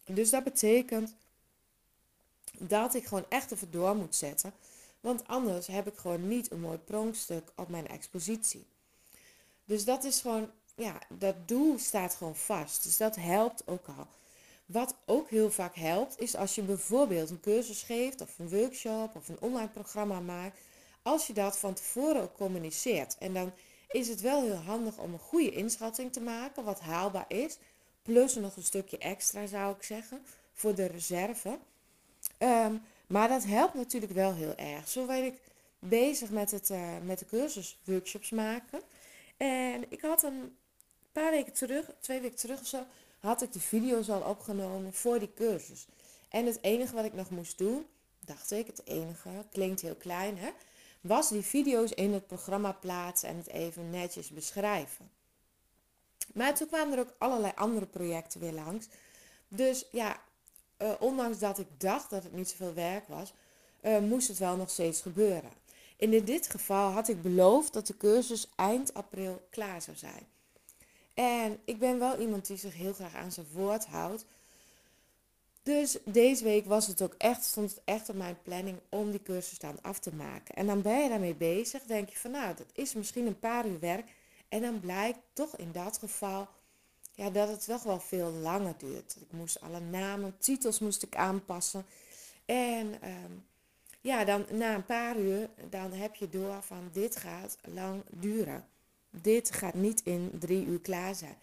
Dus 0.04 0.30
dat 0.30 0.44
betekent 0.44 1.14
dat 2.58 2.94
ik 2.94 3.04
gewoon 3.04 3.26
echt 3.28 3.52
even 3.52 3.70
door 3.70 3.96
moet 3.96 4.14
zetten. 4.14 4.52
Want 5.00 5.26
anders 5.26 5.66
heb 5.66 5.86
ik 5.86 5.96
gewoon 5.96 6.28
niet 6.28 6.50
een 6.50 6.60
mooi 6.60 6.78
pronkstuk 6.78 7.52
op 7.56 7.68
mijn 7.68 7.88
expositie. 7.88 8.66
Dus 9.64 9.84
dat 9.84 10.04
is 10.04 10.20
gewoon, 10.20 10.50
ja, 10.74 10.98
dat 11.08 11.48
doel 11.48 11.78
staat 11.78 12.14
gewoon 12.14 12.36
vast. 12.36 12.82
Dus 12.82 12.96
dat 12.96 13.16
helpt 13.16 13.62
ook 13.66 13.86
al. 13.86 14.06
Wat 14.66 14.94
ook 15.06 15.30
heel 15.30 15.50
vaak 15.50 15.74
helpt, 15.74 16.20
is 16.20 16.36
als 16.36 16.54
je 16.54 16.62
bijvoorbeeld 16.62 17.30
een 17.30 17.40
cursus 17.40 17.82
geeft 17.82 18.20
of 18.20 18.38
een 18.38 18.48
workshop 18.48 19.14
of 19.14 19.28
een 19.28 19.40
online 19.40 19.68
programma 19.68 20.20
maakt. 20.20 20.58
Als 21.04 21.26
je 21.26 21.32
dat 21.32 21.58
van 21.58 21.74
tevoren 21.74 22.22
ook 22.22 22.36
communiceert. 22.36 23.16
En 23.18 23.34
dan 23.34 23.52
is 23.88 24.08
het 24.08 24.20
wel 24.20 24.42
heel 24.42 24.54
handig 24.54 24.98
om 24.98 25.12
een 25.12 25.18
goede 25.18 25.50
inschatting 25.50 26.12
te 26.12 26.20
maken, 26.20 26.64
wat 26.64 26.80
haalbaar 26.80 27.24
is. 27.28 27.58
Plus 28.02 28.34
nog 28.34 28.56
een 28.56 28.62
stukje 28.62 28.98
extra 28.98 29.46
zou 29.46 29.74
ik 29.76 29.82
zeggen, 29.82 30.24
voor 30.52 30.74
de 30.74 30.86
reserve. 30.86 31.58
Ehm, 32.38 32.74
maar 33.06 33.28
dat 33.28 33.44
helpt 33.44 33.74
natuurlijk 33.74 34.12
wel 34.12 34.34
heel 34.34 34.54
erg. 34.54 34.88
Zo 34.88 35.06
ben 35.06 35.24
ik 35.24 35.34
bezig 35.78 36.30
met, 36.30 36.50
het, 36.50 36.70
uh, 36.70 36.98
met 37.04 37.18
de 37.18 37.26
cursus 37.26 37.78
workshops 37.84 38.30
maken. 38.30 38.80
En 39.36 39.84
ik 39.88 40.00
had 40.00 40.22
een 40.22 40.56
paar 41.12 41.30
weken 41.30 41.52
terug, 41.52 41.90
twee 42.00 42.20
weken 42.20 42.38
terug 42.38 42.60
of 42.60 42.66
zo, 42.66 42.84
had 43.20 43.42
ik 43.42 43.52
de 43.52 43.60
video's 43.60 44.10
al 44.10 44.20
opgenomen 44.20 44.92
voor 44.92 45.18
die 45.18 45.32
cursus. 45.34 45.86
En 46.28 46.46
het 46.46 46.58
enige 46.62 46.94
wat 46.94 47.04
ik 47.04 47.14
nog 47.14 47.30
moest 47.30 47.58
doen, 47.58 47.86
dacht 48.20 48.50
ik, 48.50 48.66
het 48.66 48.86
enige, 48.86 49.28
klinkt 49.52 49.80
heel 49.80 49.94
klein 49.94 50.38
hè, 50.38 50.50
was 51.04 51.28
die 51.28 51.42
video's 51.42 51.90
in 51.90 52.12
het 52.12 52.26
programma 52.26 52.72
plaatsen 52.72 53.28
en 53.28 53.36
het 53.36 53.48
even 53.48 53.90
netjes 53.90 54.28
beschrijven. 54.28 55.10
Maar 56.34 56.54
toen 56.54 56.66
kwamen 56.66 56.92
er 56.92 57.00
ook 57.00 57.14
allerlei 57.18 57.52
andere 57.54 57.86
projecten 57.86 58.40
weer 58.40 58.52
langs. 58.52 58.88
Dus 59.48 59.86
ja, 59.92 60.20
uh, 60.78 60.92
ondanks 60.98 61.38
dat 61.38 61.58
ik 61.58 61.66
dacht 61.78 62.10
dat 62.10 62.22
het 62.22 62.32
niet 62.32 62.48
zoveel 62.48 62.74
werk 62.74 63.08
was, 63.08 63.32
uh, 63.82 63.98
moest 63.98 64.28
het 64.28 64.38
wel 64.38 64.56
nog 64.56 64.70
steeds 64.70 65.00
gebeuren. 65.00 65.52
En 65.96 66.12
in 66.12 66.24
dit 66.24 66.50
geval 66.50 66.90
had 66.90 67.08
ik 67.08 67.22
beloofd 67.22 67.72
dat 67.72 67.86
de 67.86 67.96
cursus 67.96 68.48
eind 68.56 68.94
april 68.94 69.46
klaar 69.50 69.82
zou 69.82 69.96
zijn. 69.96 70.26
En 71.14 71.58
ik 71.64 71.78
ben 71.78 71.98
wel 71.98 72.18
iemand 72.18 72.46
die 72.46 72.56
zich 72.56 72.74
heel 72.74 72.92
graag 72.92 73.14
aan 73.14 73.32
zijn 73.32 73.46
woord 73.52 73.86
houdt. 73.86 74.24
Dus 75.64 75.98
deze 76.04 76.44
week 76.44 76.66
was 76.66 76.86
het 76.86 77.02
ook 77.02 77.14
echt, 77.18 77.44
stond 77.44 77.70
het 77.70 77.80
echt 77.84 78.08
op 78.08 78.14
mijn 78.14 78.42
planning 78.42 78.78
om 78.88 79.10
die 79.10 79.22
cursus 79.22 79.58
dan 79.58 79.78
af 79.82 79.98
te 79.98 80.14
maken. 80.14 80.54
En 80.54 80.66
dan 80.66 80.82
ben 80.82 81.02
je 81.02 81.08
daarmee 81.08 81.34
bezig, 81.34 81.82
denk 81.82 82.08
je 82.08 82.18
van 82.18 82.30
nou, 82.30 82.56
dat 82.56 82.66
is 82.72 82.94
misschien 82.94 83.26
een 83.26 83.38
paar 83.38 83.66
uur 83.66 83.80
werk. 83.80 84.14
En 84.48 84.62
dan 84.62 84.80
blijkt 84.80 85.18
toch 85.32 85.56
in 85.56 85.72
dat 85.72 85.98
geval 85.98 86.48
ja, 87.14 87.30
dat 87.30 87.48
het 87.48 87.64
toch 87.64 87.82
wel 87.82 88.00
veel 88.00 88.30
langer 88.30 88.74
duurt. 88.78 89.16
Ik 89.20 89.32
moest 89.32 89.60
alle 89.60 89.80
namen, 89.80 90.34
titels 90.38 90.78
moest 90.78 91.02
ik 91.02 91.16
aanpassen. 91.16 91.86
En 92.44 93.00
ehm, 93.00 93.32
ja, 94.00 94.24
dan 94.24 94.46
na 94.50 94.74
een 94.74 94.86
paar 94.86 95.16
uur, 95.16 95.48
dan 95.70 95.92
heb 95.92 96.14
je 96.14 96.28
door 96.28 96.62
van 96.62 96.88
dit 96.92 97.16
gaat 97.16 97.58
lang 97.64 98.02
duren. 98.10 98.66
Dit 99.10 99.52
gaat 99.52 99.74
niet 99.74 100.02
in 100.02 100.30
drie 100.38 100.66
uur 100.66 100.80
klaar 100.80 101.14
zijn. 101.14 101.36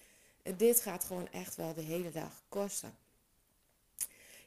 Dit 0.58 0.82
gaat 0.82 1.04
gewoon 1.04 1.28
echt 1.32 1.56
wel 1.56 1.74
de 1.74 1.82
hele 1.82 2.12
dag 2.12 2.44
kosten. 2.50 3.01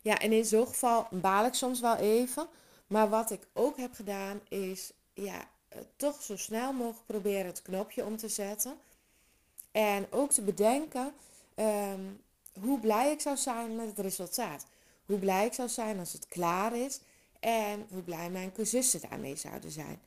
Ja, 0.05 0.19
en 0.19 0.33
in 0.33 0.45
zo'n 0.45 0.67
geval 0.67 1.07
baal 1.11 1.47
ik 1.47 1.55
soms 1.55 1.81
wel 1.81 1.97
even. 1.97 2.47
Maar 2.87 3.09
wat 3.09 3.31
ik 3.31 3.47
ook 3.53 3.77
heb 3.77 3.95
gedaan 3.95 4.41
is, 4.49 4.93
ja, 5.15 5.49
eh, 5.69 5.79
toch 5.97 6.23
zo 6.23 6.37
snel 6.37 6.73
mogelijk 6.73 7.07
proberen 7.07 7.47
het 7.47 7.63
knopje 7.63 8.05
om 8.05 8.17
te 8.17 8.29
zetten. 8.29 8.77
En 9.73 10.07
ook 10.11 10.31
te 10.31 10.43
bedenken 10.43 11.15
ehm, 11.55 12.01
hoe 12.61 12.81
blij 12.81 13.13
ik 13.13 13.21
zou 13.21 13.37
zijn 13.37 13.77
met 13.77 13.87
het 13.87 13.99
resultaat. 13.99 14.67
Hoe 15.07 15.19
blij 15.19 15.47
ik 15.47 15.53
zou 15.53 15.69
zijn 15.69 15.99
als 15.99 16.13
het 16.13 16.29
klaar 16.29 16.77
is. 16.77 17.01
En 17.41 17.87
hoe 17.91 18.03
blij 18.03 18.31
mijn 18.31 18.53
cursisten 18.53 19.01
daarmee 19.09 19.37
zouden 19.37 19.71
zijn. 19.71 20.01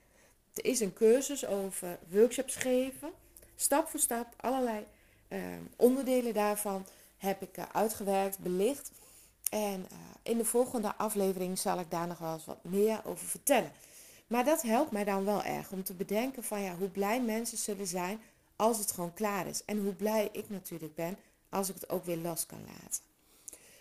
Er 0.54 0.66
is 0.66 0.80
een 0.80 0.94
cursus 0.94 1.46
over 1.46 2.00
workshops 2.10 2.56
geven. 2.56 3.12
Stap 3.56 3.88
voor 3.88 4.00
stap, 4.00 4.34
allerlei 4.38 4.86
ehm, 5.28 5.62
onderdelen 5.76 6.34
daarvan 6.34 6.86
heb 7.18 7.42
ik 7.42 7.58
uh, 7.58 7.66
uitgewerkt, 7.72 8.40
belicht. 8.40 8.92
En 9.50 9.80
uh, 9.80 9.98
in 10.24 10.38
de 10.38 10.46
volgende 10.46 10.96
aflevering 10.96 11.60
zal 11.60 11.80
ik 11.80 11.92
daar 11.92 12.08
nog 12.08 12.18
wel 12.18 12.34
eens 12.34 12.46
wat 12.46 12.64
meer 12.64 13.02
over 13.06 13.28
vertellen. 13.28 13.72
Maar 14.28 14.46
dat 14.46 14.62
helpt 14.62 14.92
mij 14.92 15.04
dan 15.04 15.26
wel 15.26 15.44
erg 15.44 15.72
om 15.72 15.84
te 15.84 15.94
bedenken 15.94 16.44
van 16.44 16.62
ja, 16.62 16.76
hoe 16.76 16.90
blij 16.90 17.22
mensen 17.22 17.58
zullen 17.58 17.88
zijn 17.88 18.22
als 18.56 18.78
het 18.78 18.92
gewoon 18.92 19.14
klaar 19.14 19.48
is. 19.48 19.66
En 19.66 19.78
hoe 19.78 19.94
blij 19.94 20.30
ik 20.32 20.50
natuurlijk 20.50 20.96
ben 20.96 21.18
als 21.50 21.70
ik 21.70 21.76
het 21.76 21.90
ook 21.90 22.06
weer 22.06 22.18
los 22.18 22.46
kan 22.46 22.62
laten. 22.66 23.02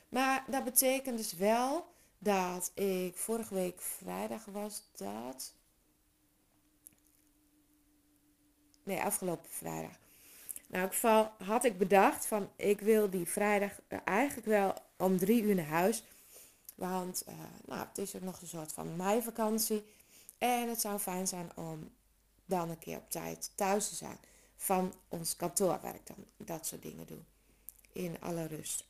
Maar 0.08 0.44
dat 0.46 0.64
betekent 0.64 1.16
dus 1.16 1.32
wel 1.32 1.87
dat 2.18 2.70
ik 2.75 3.16
vorige 3.16 3.54
week 3.54 3.80
vrijdag 3.80 4.44
was 4.44 4.82
dat. 4.96 5.54
Nee, 8.82 9.00
afgelopen 9.00 9.50
vrijdag. 9.50 9.99
Nou, 10.66 10.85
in 10.85 10.92
geval 10.92 11.32
had 11.44 11.64
ik 11.64 11.78
bedacht 11.78 12.26
van 12.26 12.49
ik 12.56 12.80
wil 12.80 13.11
die 13.11 13.26
vrijdag 13.26 13.73
eigenlijk 14.04 14.46
wel 14.46 14.75
om 14.96 15.18
drie 15.18 15.42
uur 15.42 15.54
naar 15.54 15.66
huis. 15.66 16.04
Want 16.74 17.24
uh, 17.28 17.34
nou, 17.66 17.86
het 17.88 17.98
is 17.98 18.16
ook 18.16 18.22
nog 18.22 18.40
een 18.40 18.46
soort 18.46 18.72
van 18.72 18.96
meivakantie. 18.96 19.84
En 20.38 20.68
het 20.68 20.80
zou 20.80 20.98
fijn 20.98 21.26
zijn 21.26 21.50
om 21.54 21.90
dan 22.44 22.70
een 22.70 22.78
keer 22.78 22.96
op 22.96 23.10
tijd 23.10 23.50
thuis 23.54 23.88
te 23.88 23.94
zijn. 23.94 24.18
Van 24.56 24.92
ons 25.08 25.36
kantoorwerk 25.36 26.06
dan 26.06 26.24
dat 26.36 26.66
soort 26.66 26.82
dingen 26.82 27.06
doen. 27.06 27.24
In 27.92 28.16
alle 28.20 28.46
rust. 28.46 28.84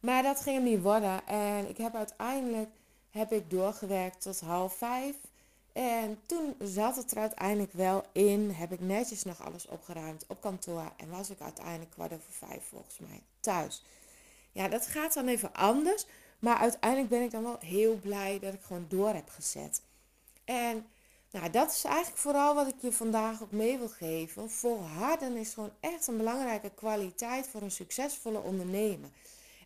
Maar 0.00 0.22
dat 0.22 0.40
ging 0.40 0.56
hem 0.56 0.64
niet 0.64 0.82
worden. 0.82 1.26
En 1.26 1.68
ik 1.68 1.76
heb 1.76 1.94
uiteindelijk 1.94 2.70
heb 3.10 3.32
ik 3.32 3.50
doorgewerkt 3.50 4.20
tot 4.20 4.40
half 4.40 4.76
vijf. 4.76 5.16
En 5.72 6.18
toen 6.26 6.54
zat 6.58 6.96
het 6.96 7.10
er 7.10 7.18
uiteindelijk 7.18 7.72
wel 7.72 8.04
in. 8.12 8.50
Heb 8.50 8.72
ik 8.72 8.80
netjes 8.80 9.22
nog 9.22 9.44
alles 9.44 9.66
opgeruimd 9.66 10.24
op 10.26 10.40
kantoor. 10.40 10.92
En 10.96 11.10
was 11.10 11.30
ik 11.30 11.40
uiteindelijk 11.40 11.90
kwart 11.90 12.12
over 12.12 12.32
vijf 12.32 12.64
volgens 12.68 12.98
mij 12.98 13.22
thuis. 13.40 13.82
Ja, 14.56 14.68
dat 14.68 14.86
gaat 14.86 15.14
dan 15.14 15.28
even 15.28 15.54
anders. 15.54 16.06
Maar 16.38 16.56
uiteindelijk 16.56 17.10
ben 17.10 17.22
ik 17.22 17.30
dan 17.30 17.42
wel 17.42 17.58
heel 17.60 17.94
blij 17.94 18.38
dat 18.38 18.54
ik 18.54 18.62
gewoon 18.62 18.86
door 18.88 19.08
heb 19.08 19.28
gezet. 19.28 19.82
En 20.44 20.86
nou, 21.30 21.50
dat 21.50 21.70
is 21.70 21.84
eigenlijk 21.84 22.18
vooral 22.18 22.54
wat 22.54 22.66
ik 22.66 22.74
je 22.80 22.92
vandaag 22.92 23.42
ook 23.42 23.50
mee 23.50 23.78
wil 23.78 23.88
geven. 23.88 24.50
Volharden 24.50 25.36
is 25.36 25.52
gewoon 25.54 25.72
echt 25.80 26.06
een 26.06 26.16
belangrijke 26.16 26.70
kwaliteit 26.74 27.48
voor 27.48 27.62
een 27.62 27.70
succesvolle 27.70 28.38
ondernemer. 28.38 29.08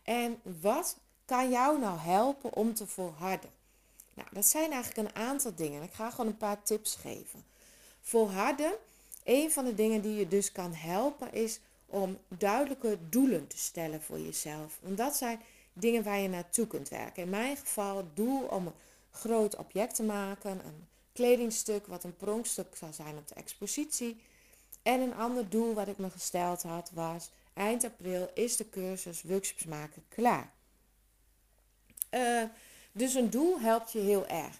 En 0.03 0.39
wat 0.61 0.97
kan 1.25 1.49
jou 1.49 1.79
nou 1.79 1.99
helpen 1.99 2.53
om 2.53 2.73
te 2.73 2.87
volharden? 2.87 3.49
Nou, 4.13 4.27
dat 4.31 4.45
zijn 4.45 4.71
eigenlijk 4.71 5.07
een 5.07 5.21
aantal 5.21 5.55
dingen. 5.55 5.83
Ik 5.83 5.93
ga 5.93 6.09
gewoon 6.09 6.27
een 6.27 6.37
paar 6.37 6.63
tips 6.63 6.95
geven. 6.95 7.43
Volharden, 8.01 8.71
een 9.23 9.51
van 9.51 9.65
de 9.65 9.73
dingen 9.73 10.01
die 10.01 10.15
je 10.15 10.27
dus 10.27 10.51
kan 10.51 10.73
helpen, 10.73 11.33
is 11.33 11.59
om 11.91 12.17
duidelijke 12.27 12.97
doelen 13.09 13.47
te 13.47 13.57
stellen 13.57 14.01
voor 14.01 14.19
jezelf. 14.19 14.77
Want 14.81 14.97
dat 14.97 15.15
zijn 15.15 15.39
dingen 15.73 16.03
waar 16.03 16.19
je 16.19 16.29
naartoe 16.29 16.67
kunt 16.67 16.89
werken. 16.89 17.23
In 17.23 17.29
mijn 17.29 17.57
geval 17.57 17.97
het 17.97 18.15
doel 18.15 18.43
om 18.43 18.65
een 18.65 18.73
groot 19.11 19.55
object 19.55 19.95
te 19.95 20.03
maken, 20.03 20.51
een 20.65 20.87
kledingstuk 21.13 21.87
wat 21.87 22.03
een 22.03 22.17
pronkstuk 22.17 22.75
zal 22.75 22.93
zijn 22.93 23.17
op 23.17 23.27
de 23.27 23.35
expositie. 23.35 24.21
En 24.81 25.01
een 25.01 25.15
ander 25.15 25.49
doel 25.49 25.73
wat 25.73 25.87
ik 25.87 25.97
me 25.97 26.09
gesteld 26.09 26.63
had 26.63 26.91
was 26.93 27.29
eind 27.53 27.83
april 27.83 28.29
is 28.33 28.55
de 28.57 28.69
cursus 28.69 29.21
workshops 29.21 29.65
maken 29.65 30.03
klaar. 30.09 30.51
Uh, 32.11 32.43
dus 32.91 33.13
een 33.13 33.29
doel 33.29 33.59
helpt 33.59 33.91
je 33.91 33.99
heel 33.99 34.27
erg. 34.27 34.59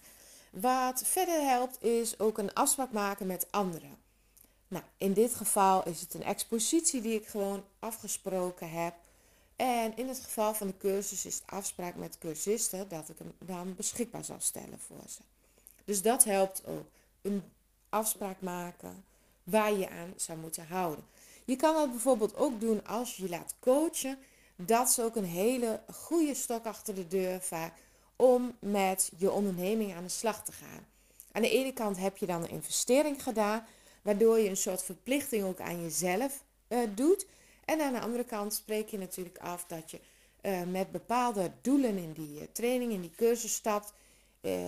Wat 0.50 1.04
verder 1.06 1.42
helpt 1.42 1.84
is 1.84 2.20
ook 2.20 2.38
een 2.38 2.54
afspraak 2.54 2.92
maken 2.92 3.28
met 3.28 3.48
anderen. 3.52 3.98
Nou, 4.72 4.84
in 4.98 5.14
dit 5.14 5.36
geval 5.36 5.86
is 5.86 6.02
het 6.02 6.14
een 6.14 6.24
expositie 6.24 7.02
die 7.02 7.20
ik 7.20 7.28
gewoon 7.28 7.64
afgesproken 7.80 8.72
heb. 8.72 8.94
En 9.56 9.98
in 9.98 10.08
het 10.08 10.20
geval 10.20 10.54
van 10.54 10.68
de 10.68 10.78
cursus 10.78 11.26
is 11.26 11.36
het 11.36 11.44
afspraak 11.46 11.96
met 11.96 12.18
cursisten 12.18 12.90
dat 12.90 13.10
ik 13.10 13.18
hem 13.18 13.34
dan 13.40 13.76
beschikbaar 13.76 14.24
zal 14.24 14.40
stellen 14.40 14.80
voor 14.80 15.04
ze. 15.08 15.20
Dus 15.86 16.02
dat 16.02 16.24
helpt 16.24 16.64
ook. 16.66 16.86
Een 17.22 17.44
afspraak 17.90 18.42
maken 18.42 19.04
waar 19.44 19.74
je 19.74 19.90
aan 19.90 20.14
zou 20.16 20.38
moeten 20.38 20.68
houden. 20.68 21.06
Je 21.46 21.56
kan 21.56 21.76
dat 21.76 21.92
bijvoorbeeld 21.92 22.36
ook 22.36 22.60
doen 22.60 22.86
als 22.86 23.16
je 23.16 23.24
je 23.24 23.30
laat 23.30 23.56
coachen. 23.60 24.18
Dat 24.56 24.90
is 24.90 25.00
ook 25.00 25.16
een 25.16 25.26
hele 25.26 25.80
goede 25.94 26.34
stok 26.36 26.66
achter 26.66 26.96
de 26.96 27.08
deur 27.08 27.42
vaak 27.42 27.74
om 28.16 28.56
met 28.60 29.12
je 29.18 29.32
onderneming 29.32 29.96
aan 29.96 30.04
de 30.04 30.10
slag 30.10 30.44
te 30.44 30.52
gaan. 30.52 30.86
Aan 31.32 31.42
de 31.42 31.50
ene 31.50 31.74
kant 31.74 31.98
heb 31.98 32.18
je 32.18 32.26
dan 32.26 32.42
een 32.42 32.50
investering 32.50 33.24
gedaan, 33.24 33.66
waardoor 34.02 34.40
je 34.40 34.50
een 34.50 34.58
soort 34.58 34.84
verplichting 34.84 35.44
ook 35.44 35.60
aan 35.60 35.82
jezelf 35.82 36.44
uh, 36.68 36.80
doet. 36.96 37.26
En 37.66 37.82
aan 37.82 37.94
de 37.94 38.00
andere 38.00 38.24
kant 38.24 38.54
spreek 38.54 38.90
je 38.90 38.98
natuurlijk 38.98 39.38
af 39.38 39.66
dat 39.66 39.92
je 39.92 40.00
uh, 40.42 40.62
met 40.64 40.92
bepaalde 40.92 41.52
doelen 41.62 41.98
in 41.98 42.14
die 42.14 42.42
uh, 42.42 42.48
training, 42.52 42.92
in 42.92 43.02
die 43.02 43.16
cursus 43.16 43.54
stapt, 43.54 43.94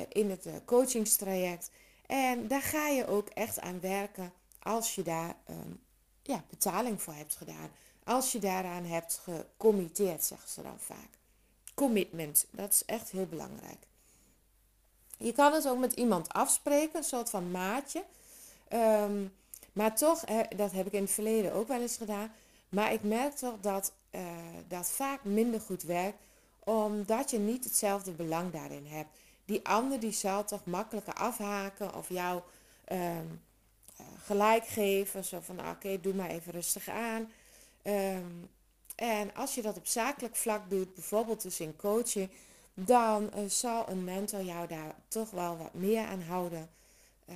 in 0.09 0.29
het 0.29 0.47
coachingstraject. 0.65 1.69
En 2.05 2.47
daar 2.47 2.61
ga 2.61 2.87
je 2.87 3.07
ook 3.07 3.29
echt 3.29 3.59
aan 3.59 3.79
werken 3.79 4.33
als 4.59 4.95
je 4.95 5.01
daar 5.01 5.35
um, 5.49 5.81
ja, 6.21 6.43
betaling 6.49 7.01
voor 7.01 7.13
hebt 7.13 7.35
gedaan. 7.35 7.69
Als 8.03 8.31
je 8.31 8.39
daaraan 8.39 8.85
hebt 8.85 9.21
gecommitteerd, 9.23 10.23
zeggen 10.23 10.49
ze 10.49 10.61
dan 10.61 10.79
vaak. 10.79 11.09
Commitment, 11.73 12.45
dat 12.51 12.71
is 12.71 12.85
echt 12.85 13.11
heel 13.11 13.25
belangrijk. 13.25 13.87
Je 15.17 15.31
kan 15.31 15.53
het 15.53 15.67
ook 15.67 15.77
met 15.79 15.93
iemand 15.93 16.29
afspreken, 16.29 16.97
een 16.97 17.03
soort 17.03 17.29
van 17.29 17.51
maatje. 17.51 18.03
Um, 18.73 19.33
maar 19.73 19.95
toch, 19.95 20.23
dat 20.55 20.71
heb 20.71 20.85
ik 20.87 20.93
in 20.93 21.01
het 21.01 21.11
verleden 21.11 21.53
ook 21.53 21.67
wel 21.67 21.81
eens 21.81 21.97
gedaan. 21.97 22.31
Maar 22.69 22.93
ik 22.93 23.03
merk 23.03 23.33
toch 23.33 23.59
dat 23.61 23.93
uh, 24.11 24.21
dat 24.67 24.91
vaak 24.91 25.23
minder 25.23 25.61
goed 25.61 25.83
werkt, 25.83 26.17
omdat 26.59 27.29
je 27.29 27.39
niet 27.39 27.63
hetzelfde 27.63 28.11
belang 28.11 28.51
daarin 28.51 28.85
hebt. 28.85 29.09
Die 29.45 29.67
ander 29.67 29.99
die 29.99 30.11
zal 30.11 30.45
toch 30.45 30.65
makkelijker 30.65 31.13
afhaken 31.13 31.95
of 31.95 32.09
jou 32.09 32.41
um, 32.91 33.41
gelijk 34.23 34.67
geven. 34.67 35.23
Zo 35.23 35.39
van, 35.39 35.69
oké, 35.69 35.99
doe 36.01 36.13
maar 36.13 36.29
even 36.29 36.51
rustig 36.51 36.87
aan. 36.89 37.31
Um, 37.83 38.49
en 38.95 39.35
als 39.35 39.55
je 39.55 39.61
dat 39.61 39.77
op 39.77 39.87
zakelijk 39.87 40.35
vlak 40.35 40.69
doet, 40.69 40.93
bijvoorbeeld 40.93 41.41
dus 41.41 41.59
in 41.59 41.75
coaching, 41.75 42.29
dan 42.73 43.29
uh, 43.35 43.49
zal 43.49 43.89
een 43.89 44.03
mentor 44.03 44.41
jou 44.41 44.67
daar 44.67 44.95
toch 45.07 45.29
wel 45.29 45.57
wat 45.57 45.73
meer 45.73 46.05
aan 46.05 46.21
houden 46.21 46.69
uh, 47.29 47.35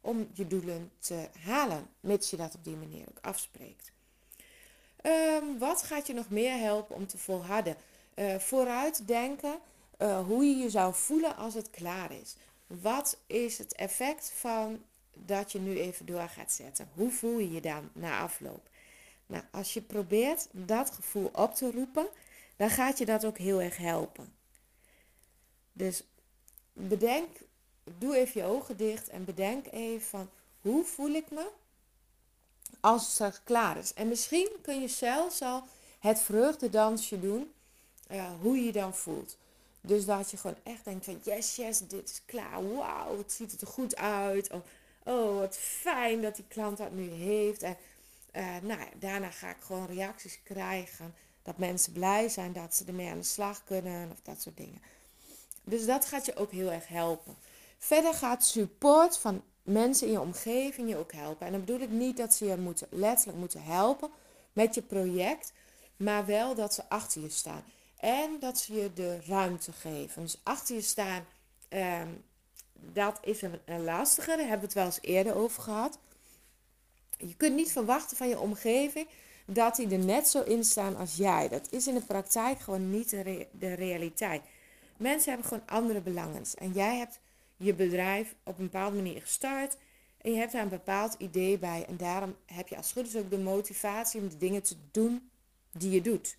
om 0.00 0.28
je 0.32 0.46
doelen 0.46 0.90
te 0.98 1.28
halen, 1.44 1.86
mits 2.00 2.30
je 2.30 2.36
dat 2.36 2.54
op 2.54 2.64
die 2.64 2.76
manier 2.76 3.08
ook 3.08 3.18
afspreekt. 3.20 3.92
Um, 5.02 5.58
wat 5.58 5.82
gaat 5.82 6.06
je 6.06 6.14
nog 6.14 6.30
meer 6.30 6.58
helpen 6.58 6.96
om 6.96 7.06
te 7.06 7.18
volharden? 7.18 7.76
Uh, 8.14 8.38
vooruitdenken 8.38 9.58
hoe 10.26 10.44
je 10.44 10.56
je 10.56 10.70
zou 10.70 10.94
voelen 10.94 11.36
als 11.36 11.54
het 11.54 11.70
klaar 11.70 12.12
is. 12.12 12.36
Wat 12.66 13.18
is 13.26 13.58
het 13.58 13.74
effect 13.74 14.32
van 14.34 14.82
dat 15.16 15.52
je 15.52 15.58
nu 15.58 15.78
even 15.78 16.06
door 16.06 16.28
gaat 16.28 16.52
zetten? 16.52 16.88
Hoe 16.94 17.10
voel 17.10 17.38
je 17.38 17.52
je 17.52 17.60
dan 17.60 17.90
na 17.92 18.20
afloop? 18.20 18.68
Nou, 19.26 19.44
als 19.50 19.74
je 19.74 19.82
probeert 19.82 20.48
dat 20.52 20.90
gevoel 20.90 21.30
op 21.32 21.54
te 21.54 21.70
roepen, 21.70 22.08
dan 22.56 22.70
gaat 22.70 22.98
je 22.98 23.04
dat 23.04 23.24
ook 23.24 23.38
heel 23.38 23.60
erg 23.60 23.76
helpen. 23.76 24.34
Dus 25.72 26.02
bedenk, 26.72 27.36
doe 27.98 28.16
even 28.16 28.40
je 28.40 28.46
ogen 28.46 28.76
dicht 28.76 29.08
en 29.08 29.24
bedenk 29.24 29.66
even 29.66 30.06
van 30.08 30.28
hoe 30.60 30.84
voel 30.84 31.10
ik 31.10 31.30
me 31.30 31.46
als 32.80 33.18
het 33.18 33.40
klaar 33.44 33.76
is. 33.76 33.94
En 33.94 34.08
misschien 34.08 34.48
kun 34.62 34.80
je 34.80 34.88
zelfs 34.88 35.42
al 35.42 35.62
het 35.98 36.20
vreugdedansje 36.20 37.20
doen, 37.20 37.52
uh, 38.10 38.30
hoe 38.40 38.56
je 38.56 38.64
je 38.64 38.72
dan 38.72 38.94
voelt. 38.94 39.36
Dus 39.80 40.04
dat 40.04 40.30
je 40.30 40.36
gewoon 40.36 40.56
echt 40.62 40.84
denkt 40.84 41.04
van 41.04 41.20
yes, 41.22 41.56
yes, 41.56 41.78
dit 41.78 42.10
is 42.10 42.22
klaar. 42.26 42.74
Wauw, 42.74 43.18
het 43.18 43.32
ziet 43.32 43.60
er 43.60 43.66
goed 43.66 43.96
uit. 43.96 44.50
Of, 44.50 44.62
oh, 45.04 45.38
wat 45.38 45.56
fijn 45.56 46.20
dat 46.22 46.36
die 46.36 46.44
klant 46.48 46.78
dat 46.78 46.92
nu 46.92 47.08
heeft. 47.08 47.62
En 47.62 47.76
uh, 48.36 48.56
nou, 48.62 48.80
daarna 48.98 49.30
ga 49.30 49.50
ik 49.50 49.60
gewoon 49.60 49.86
reacties 49.86 50.38
krijgen. 50.42 51.14
Dat 51.42 51.58
mensen 51.58 51.92
blij 51.92 52.28
zijn 52.28 52.52
dat 52.52 52.74
ze 52.74 52.84
ermee 52.84 53.10
aan 53.10 53.18
de 53.18 53.22
slag 53.22 53.64
kunnen 53.64 54.10
of 54.10 54.18
dat 54.22 54.42
soort 54.42 54.56
dingen. 54.56 54.82
Dus 55.64 55.86
dat 55.86 56.04
gaat 56.04 56.26
je 56.26 56.36
ook 56.36 56.50
heel 56.50 56.72
erg 56.72 56.88
helpen. 56.88 57.36
Verder 57.82 58.14
gaat 58.14 58.44
support 58.44 59.18
van 59.18 59.42
mensen 59.62 60.06
in 60.06 60.12
je 60.12 60.20
omgeving 60.20 60.88
je 60.88 60.96
ook 60.96 61.12
helpen. 61.12 61.46
En 61.46 61.52
dan 61.52 61.60
bedoel 61.60 61.80
ik 61.80 61.90
niet 61.90 62.16
dat 62.16 62.34
ze 62.34 62.44
je 62.44 62.56
moeten, 62.56 62.86
letterlijk 62.90 63.38
moeten 63.38 63.62
helpen 63.62 64.10
met 64.52 64.74
je 64.74 64.82
project, 64.82 65.52
maar 65.96 66.26
wel 66.26 66.54
dat 66.54 66.74
ze 66.74 66.88
achter 66.88 67.20
je 67.20 67.28
staan. 67.28 67.64
En 67.96 68.36
dat 68.40 68.58
ze 68.58 68.74
je 68.74 68.92
de 68.92 69.18
ruimte 69.26 69.72
geven. 69.72 70.22
Dus 70.22 70.40
achter 70.42 70.74
je 70.74 70.80
staan, 70.80 71.24
um, 71.68 72.24
dat 72.74 73.18
is 73.22 73.42
een, 73.42 73.60
een 73.64 73.84
lastige. 73.84 74.26
Daar 74.26 74.38
hebben 74.38 74.58
we 74.58 74.64
het 74.64 74.74
wel 74.74 74.84
eens 74.84 74.98
eerder 75.00 75.34
over 75.34 75.62
gehad. 75.62 75.98
Je 77.16 77.36
kunt 77.36 77.54
niet 77.54 77.72
verwachten 77.72 78.16
van 78.16 78.28
je 78.28 78.40
omgeving 78.40 79.08
dat 79.46 79.76
die 79.76 79.90
er 79.90 80.04
net 80.04 80.28
zo 80.28 80.42
in 80.42 80.64
staan 80.64 80.96
als 80.96 81.16
jij. 81.16 81.48
Dat 81.48 81.68
is 81.70 81.86
in 81.86 81.94
de 81.94 82.04
praktijk 82.06 82.60
gewoon 82.60 82.90
niet 82.90 83.10
de, 83.10 83.46
de 83.52 83.74
realiteit. 83.74 84.42
Mensen 84.96 85.32
hebben 85.32 85.48
gewoon 85.48 85.66
andere 85.66 86.00
belangen. 86.00 86.42
En 86.58 86.72
jij 86.72 86.96
hebt 86.96 87.20
je 87.60 87.74
bedrijf 87.74 88.34
op 88.44 88.58
een 88.58 88.64
bepaalde 88.64 88.96
manier 88.96 89.20
gestart. 89.20 89.76
En 90.20 90.32
je 90.32 90.38
hebt 90.38 90.52
daar 90.52 90.62
een 90.62 90.68
bepaald 90.68 91.14
idee 91.18 91.58
bij. 91.58 91.84
En 91.88 91.96
daarom 91.96 92.36
heb 92.46 92.68
je 92.68 92.76
als 92.76 92.92
goed 92.92 93.16
ook 93.16 93.30
de 93.30 93.38
motivatie 93.38 94.20
om 94.20 94.28
de 94.28 94.36
dingen 94.36 94.62
te 94.62 94.76
doen 94.90 95.30
die 95.72 95.90
je 95.90 96.00
doet. 96.00 96.36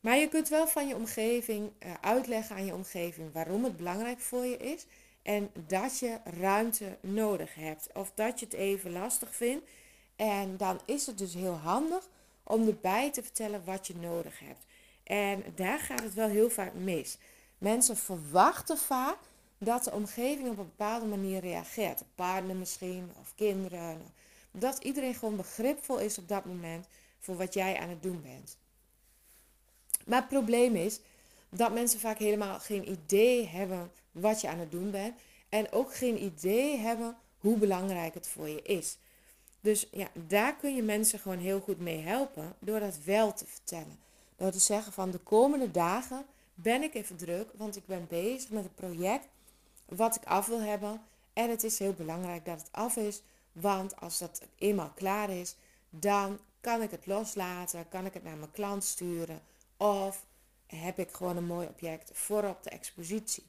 Maar 0.00 0.16
je 0.16 0.28
kunt 0.28 0.48
wel 0.48 0.66
van 0.66 0.88
je 0.88 0.94
omgeving 0.94 1.70
uh, 1.78 1.94
uitleggen 2.00 2.56
aan 2.56 2.64
je 2.64 2.74
omgeving 2.74 3.32
waarom 3.32 3.64
het 3.64 3.76
belangrijk 3.76 4.20
voor 4.20 4.44
je 4.44 4.56
is. 4.56 4.86
En 5.22 5.50
dat 5.66 5.98
je 5.98 6.18
ruimte 6.24 6.98
nodig 7.00 7.54
hebt. 7.54 7.88
Of 7.94 8.12
dat 8.14 8.40
je 8.40 8.44
het 8.44 8.54
even 8.54 8.92
lastig 8.92 9.34
vindt. 9.34 9.68
En 10.16 10.56
dan 10.56 10.80
is 10.84 11.06
het 11.06 11.18
dus 11.18 11.34
heel 11.34 11.56
handig 11.56 12.08
om 12.42 12.66
erbij 12.66 13.12
te 13.12 13.22
vertellen 13.22 13.64
wat 13.64 13.86
je 13.86 13.96
nodig 13.96 14.38
hebt. 14.38 14.64
En 15.04 15.44
daar 15.54 15.78
gaat 15.78 16.02
het 16.02 16.14
wel 16.14 16.28
heel 16.28 16.50
vaak 16.50 16.74
mis. 16.74 17.18
Mensen 17.58 17.96
verwachten 17.96 18.78
vaak 18.78 19.18
dat 19.58 19.84
de 19.84 19.92
omgeving 19.92 20.48
op 20.48 20.58
een 20.58 20.64
bepaalde 20.76 21.06
manier 21.06 21.40
reageert. 21.40 21.98
De 21.98 22.04
partner 22.14 22.56
misschien, 22.56 23.10
of 23.20 23.32
kinderen. 23.34 24.02
Dat 24.50 24.84
iedereen 24.84 25.14
gewoon 25.14 25.36
begripvol 25.36 25.98
is 25.98 26.18
op 26.18 26.28
dat 26.28 26.44
moment 26.44 26.86
voor 27.18 27.36
wat 27.36 27.54
jij 27.54 27.78
aan 27.78 27.88
het 27.88 28.02
doen 28.02 28.22
bent. 28.22 28.56
Maar 30.06 30.20
het 30.20 30.28
probleem 30.28 30.74
is 30.74 31.00
dat 31.48 31.72
mensen 31.72 32.00
vaak 32.00 32.18
helemaal 32.18 32.58
geen 32.60 32.90
idee 32.90 33.46
hebben 33.46 33.90
wat 34.12 34.40
je 34.40 34.48
aan 34.48 34.58
het 34.58 34.70
doen 34.70 34.90
bent. 34.90 35.14
En 35.48 35.72
ook 35.72 35.94
geen 35.94 36.22
idee 36.22 36.76
hebben 36.76 37.16
hoe 37.38 37.58
belangrijk 37.58 38.14
het 38.14 38.28
voor 38.28 38.48
je 38.48 38.62
is. 38.62 38.98
Dus 39.60 39.88
ja, 39.90 40.08
daar 40.26 40.56
kun 40.56 40.74
je 40.74 40.82
mensen 40.82 41.18
gewoon 41.18 41.38
heel 41.38 41.60
goed 41.60 41.78
mee 41.78 41.98
helpen 41.98 42.54
door 42.58 42.80
dat 42.80 42.98
wel 43.04 43.34
te 43.34 43.46
vertellen. 43.46 43.98
Door 44.36 44.50
te 44.50 44.58
zeggen 44.58 44.92
van 44.92 45.10
de 45.10 45.18
komende 45.18 45.70
dagen 45.70 46.26
ben 46.54 46.82
ik 46.82 46.94
even 46.94 47.16
druk, 47.16 47.50
want 47.56 47.76
ik 47.76 47.86
ben 47.86 48.06
bezig 48.08 48.50
met 48.50 48.64
een 48.64 48.74
project 48.74 49.28
wat 49.88 50.16
ik 50.16 50.24
af 50.24 50.46
wil 50.46 50.60
hebben. 50.60 51.02
En 51.32 51.50
het 51.50 51.64
is 51.64 51.78
heel 51.78 51.92
belangrijk 51.92 52.44
dat 52.44 52.60
het 52.60 52.72
af 52.72 52.96
is, 52.96 53.22
want 53.52 54.00
als 54.00 54.18
dat 54.18 54.42
eenmaal 54.58 54.92
klaar 54.94 55.30
is, 55.30 55.56
dan 55.90 56.38
kan 56.60 56.82
ik 56.82 56.90
het 56.90 57.06
loslaten, 57.06 57.88
kan 57.88 58.06
ik 58.06 58.14
het 58.14 58.24
naar 58.24 58.36
mijn 58.36 58.50
klant 58.50 58.84
sturen 58.84 59.42
of 59.76 60.26
heb 60.66 60.98
ik 60.98 61.08
gewoon 61.12 61.36
een 61.36 61.46
mooi 61.46 61.66
object 61.66 62.10
voor 62.14 62.44
op 62.44 62.62
de 62.62 62.70
expositie. 62.70 63.46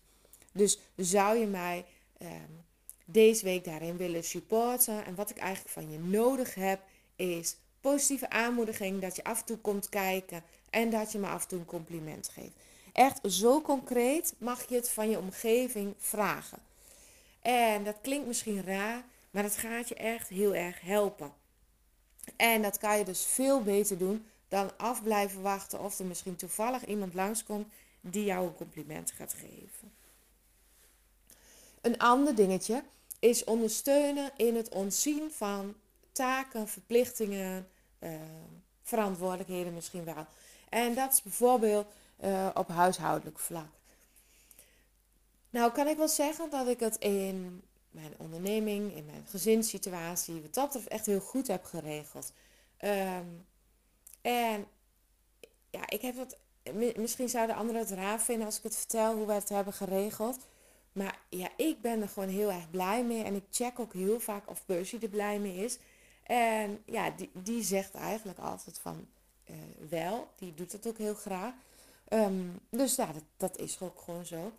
Dus 0.52 0.80
zou 0.96 1.38
je 1.38 1.46
mij 1.48 1.86
um, 2.22 2.66
deze 3.06 3.44
week 3.44 3.64
daarin 3.64 3.98
willen 3.98 4.24
supporten? 4.24 5.06
En 5.06 5.16
wat 5.16 5.30
ik 5.30 5.38
eigenlijk 5.38 5.74
van 5.74 5.92
je 5.92 6.00
nodig 6.00 6.56
heb, 6.56 6.82
is 7.16 7.56
positieve 7.82 8.30
aanmoediging. 8.30 9.02
Dat 9.02 9.16
je 9.16 9.24
af 9.24 9.40
en 9.40 9.46
toe 9.46 9.58
komt 9.58 9.90
kijken 9.90 10.44
en 10.70 10.90
dat 10.90 11.12
je 11.12 11.20
me 11.20 11.28
af 11.28 11.42
en 11.42 11.48
toe 11.48 11.60
een 11.60 11.66
compliment 11.66 12.30
geeft. 12.30 12.56
Echt 12.94 13.20
zo 13.32 13.62
concreet 13.62 14.34
mag 14.38 14.70
je 14.70 14.76
het 14.76 14.90
van 14.90 15.10
je 15.10 15.20
omgeving 15.20 15.94
vragen. 15.98 16.60
En 17.42 17.84
dat 17.84 17.96
klinkt 18.02 18.28
misschien 18.28 18.64
raar, 18.64 19.04
maar 19.32 19.44
dat 19.44 19.58
gaat 19.58 19.90
je 19.90 19.96
echt 19.96 20.28
heel 20.28 20.56
erg 20.56 20.82
helpen. 20.82 21.34
En 22.36 22.62
dat 22.62 22.78
kan 22.78 22.98
je 22.98 23.06
dus 23.06 23.26
veel 23.26 23.62
beter 23.62 23.98
doen 23.98 24.26
dan 24.48 24.78
af 24.78 25.04
blijven 25.04 25.42
wachten 25.42 25.80
of 25.80 26.00
er 26.00 26.06
misschien 26.06 26.36
toevallig 26.36 26.86
iemand 26.86 27.14
langskomt 27.14 27.68
die 28.02 28.24
jou 28.24 28.48
een 28.48 28.56
compliment 28.56 29.12
gaat 29.12 29.34
geven. 29.34 29.94
Een 31.82 31.98
ander 31.98 32.36
dingetje 32.36 32.84
is 33.20 33.44
ondersteunen 33.44 34.32
in 34.36 34.56
het 34.56 34.70
ontzien 34.70 35.32
van 35.32 35.76
taken, 36.12 36.68
verplichtingen, 36.68 37.68
uh, 38.00 38.10
verantwoordelijkheden 38.84 39.74
misschien 39.74 40.04
wel. 40.04 40.26
En 40.70 40.96
dat 40.96 41.14
is 41.14 41.22
bijvoorbeeld 41.22 41.88
uh, 42.24 42.50
op 42.54 42.68
huishoudelijk 42.68 43.40
vlak. 43.40 43.70
Nou 45.50 45.72
kan 45.72 45.88
ik 45.88 45.98
wel 45.98 46.08
zeggen 46.08 46.50
dat 46.50 46.68
ik 46.68 46.80
het 46.80 46.98
in 46.98 47.62
mijn 47.92 48.14
onderneming, 48.18 48.96
in 48.96 49.06
mijn 49.06 49.26
gezinssituatie, 49.30 50.42
wat 50.42 50.54
dat 50.54 50.76
echt 50.76 51.06
heel 51.06 51.20
goed 51.20 51.48
heb 51.48 51.64
geregeld. 51.64 52.32
Um, 52.82 53.46
en 54.22 54.68
ja, 55.70 55.90
ik 55.90 56.02
heb 56.02 56.16
dat, 56.16 56.38
misschien 56.96 57.30
zouden 57.30 57.56
anderen 57.56 57.82
het 57.82 57.92
raar 57.92 58.22
vinden 58.22 58.46
als 58.46 58.58
ik 58.58 58.64
het 58.64 58.76
vertel 58.76 59.16
hoe 59.16 59.26
wij 59.26 59.36
het 59.36 59.50
hebben 59.50 59.74
geregeld. 59.74 60.48
Maar 60.92 61.20
ja, 61.30 61.50
ik 61.58 61.82
ben 61.82 62.02
er 62.02 62.10
gewoon 62.10 62.30
heel 62.30 62.52
erg 62.52 62.70
blij 62.70 63.04
mee. 63.04 63.24
En 63.24 63.36
ik 63.36 63.44
check 63.52 63.80
ook 63.80 63.94
heel 63.94 64.20
vaak 64.20 64.50
of 64.50 64.66
Percy 64.66 64.98
er 65.02 65.10
blij 65.10 65.40
mee 65.40 65.56
is. 65.56 65.78
En 66.24 66.84
ja, 66.86 67.10
die, 67.10 67.30
die 67.34 67.64
zegt 67.64 67.94
eigenlijk 67.94 68.40
altijd 68.40 68.80
van 68.80 69.08
uh, 69.50 69.56
wel. 69.90 70.28
Die 70.36 70.54
doet 70.54 70.72
het 70.72 70.88
ook 70.88 70.98
heel 70.98 71.14
graag. 71.14 71.54
Ehm, 72.10 72.48
dus 72.70 72.96
ja, 72.96 73.06
dat, 73.06 73.24
dat 73.38 73.58
is 73.58 73.80
ook 73.80 74.02
gewoon 74.02 74.26
zo. 74.26 74.52